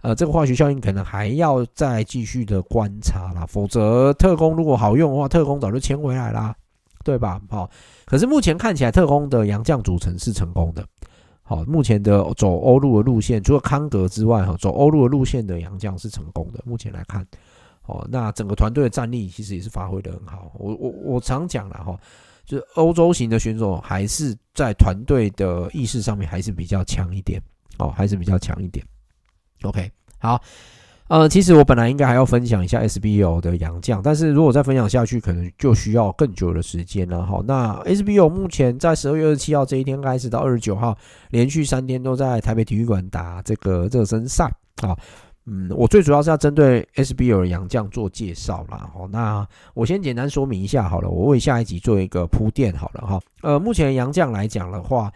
[0.00, 3.46] 呃，这个化学效应可能还要再继续的观察啦。
[3.46, 6.54] 否则，特工如果好用的话，特工早就签回来啦，
[7.02, 7.40] 对吧？
[7.48, 7.70] 好，
[8.04, 10.86] 可是目前看起来，特工的洋将组成是成功的。
[11.42, 16.60] 好，目前的走欧陆的路线，除了康格之外，哈，走欧陆的路线的洋将是成功的。
[16.64, 17.26] 目前来看，
[17.86, 20.52] 哦，那整个团队的战力其实也是发挥得很好。
[20.54, 21.98] 我我我常讲了哈，
[22.44, 27.42] 就是欧洲型的选手还是在团队的意识上面还是比较强一点，
[27.78, 28.84] 哦，还是比较强一点。
[29.62, 30.40] OK，好。
[31.12, 37.22] 呃，其实我本来应该还要分享一下 SBL 的洋将，但是如果再分享下去，可能就需要更久的时间了。
[37.22, 40.96] 好，那 SBL 目前在十二月二十七号这一天开始到二十九号，
[41.28, 44.50] 连续三天都在台北体育馆打这个热身赛。
[44.82, 44.96] 啊，
[45.44, 48.88] 嗯，我最主要是要针对 SBL 的洋将做介绍啦。
[48.94, 53.20] 好，那我先简单说明一下好了，我为下一集做一个铺垫好了哈。
[53.42, 55.12] 呃，目前洋将来讲的话。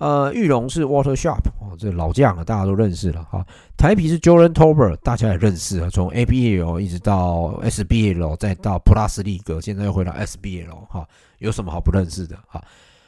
[0.00, 3.46] 呃，玉龙是 Walter Sharp 哦，这老将啊，大家都认识了哈。
[3.76, 11.06] 台啤是 Jordan Tober，大家也认识啊，从 ABL 一直到 SBL，再到 Plus League，现在又回到 SBL 哈，
[11.38, 12.64] 有什么好不认识的哈？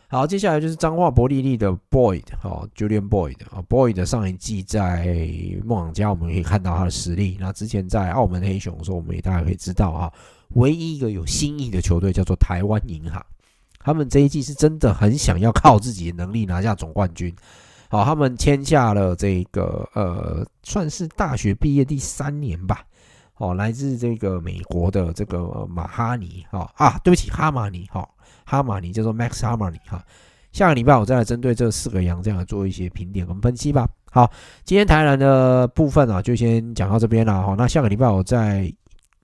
[0.09, 5.07] 好，接下来就是彰化伯利利的 Boyd 哈，Julian Boyd 啊，Boyd 上一季在
[5.65, 7.39] 梦想家，我们可以看到他的实力。
[7.41, 10.13] 那之前在澳门黑熊的时候，我们也大家可以知道啊，
[10.57, 13.25] 唯一一个有新意的球队叫做台湾银行。
[13.85, 17.35] 他们这一季是真的很想要靠自己的能力拿下总冠军，
[17.89, 22.85] 好，他们签下了这个呃，算是大学毕业第三年吧，
[23.37, 28.09] 哦，来自这个美国的这个马哈尼，哈啊，对不起，哈马尼，哈，
[28.45, 30.03] 哈马尼叫做 Max 哈马尼，哈，
[30.53, 33.89] 下个礼拜我再来针对这四个洋将来做一些评点跟分析吧。
[34.11, 34.31] 好，
[34.65, 38.73] 今天台篮的部分啊，就先讲到这边了，哈，那下个礼拜我再。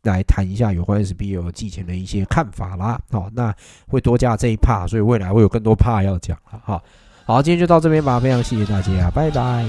[0.02, 3.54] 来谈一下有关 SBO 季前的一些看法啦，好，那
[3.86, 6.82] 会多加这一 part，所以未来会有更多 part 要讲了，好，
[7.24, 9.66] 好，今天就到这边吧，非常谢谢大家，拜拜。